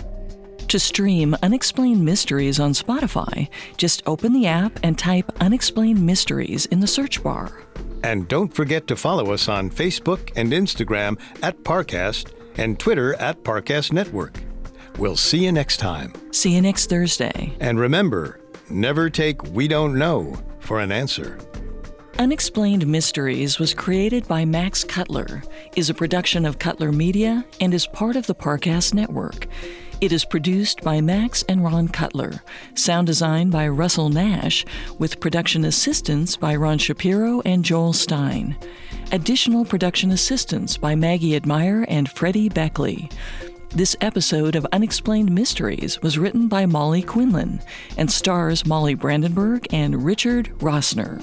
To 0.70 0.78
stream 0.78 1.36
Unexplained 1.41 2.05
Mysteries 2.05 2.59
on 2.59 2.74
Spotify, 2.74 3.49
just 3.78 4.03
open 4.05 4.34
the 4.34 4.45
app 4.45 4.78
and 4.84 4.95
type 4.95 5.32
Unexplained 5.41 6.05
Mysteries 6.05 6.67
in 6.67 6.80
the 6.80 6.86
search 6.86 7.24
bar. 7.24 7.63
And 8.03 8.28
don't 8.28 8.53
forget 8.53 8.86
to 8.86 8.95
follow 8.95 9.34
us 9.34 9.49
on 9.49 9.72
Facebook 9.72 10.32
and 10.36 10.51
Instagram 10.51 11.20
at 11.41 11.57
Parcast 11.63 12.34
and 12.57 12.80
Twitter 12.80 13.15
at 13.15 13.43
Parcast 13.43 13.91
Network. 13.91 14.39
We'll 14.99 15.15
see 15.15 15.43
you 15.43 15.51
next 15.51 15.78
time. 15.78 16.13
See 16.32 16.53
you 16.53 16.61
next 16.61 16.88
Thursday. 16.88 17.51
And 17.59 17.80
remember, 17.80 18.39
never 18.70 19.09
take 19.09 19.41
we 19.45 19.67
don't 19.67 19.97
know 19.97 20.38
for 20.59 20.80
an 20.80 20.91
answer. 20.91 21.39
Unexplained 22.20 22.86
Mysteries 22.86 23.57
was 23.57 23.74
created 23.74 24.28
by 24.28 24.45
Max 24.45 24.84
Cutler, 24.84 25.41
is 25.76 25.89
a 25.89 25.95
production 25.95 26.45
of 26.45 26.59
Cutler 26.59 26.91
Media, 26.91 27.43
and 27.59 27.74
is 27.74 27.88
part 27.88 28.15
of 28.15 28.28
the 28.28 28.36
Parcast 28.36 28.93
Network. 28.93 29.47
It 30.01 30.13
is 30.13 30.23
produced 30.23 30.81
by 30.81 31.01
Max 31.01 31.43
and 31.49 31.61
Ron 31.61 31.89
Cutler, 31.89 32.41
sound 32.73 33.07
design 33.07 33.49
by 33.49 33.67
Russell 33.67 34.07
Nash, 34.07 34.65
with 34.97 35.19
production 35.19 35.65
assistance 35.65 36.37
by 36.37 36.55
Ron 36.55 36.77
Shapiro 36.77 37.41
and 37.43 37.65
Joel 37.65 37.91
Stein. 37.91 38.55
Additional 39.11 39.65
production 39.65 40.11
assistance 40.11 40.77
by 40.77 40.95
Maggie 40.95 41.35
Admire 41.35 41.85
and 41.89 42.09
Freddie 42.09 42.47
Beckley. 42.47 43.09
This 43.71 43.97
episode 43.99 44.55
of 44.55 44.65
Unexplained 44.71 45.33
Mysteries 45.35 46.01
was 46.01 46.17
written 46.17 46.47
by 46.47 46.65
Molly 46.65 47.01
Quinlan 47.01 47.59
and 47.97 48.09
stars 48.09 48.65
Molly 48.65 48.95
Brandenburg 48.95 49.67
and 49.73 50.05
Richard 50.05 50.45
Rossner. 50.59 51.19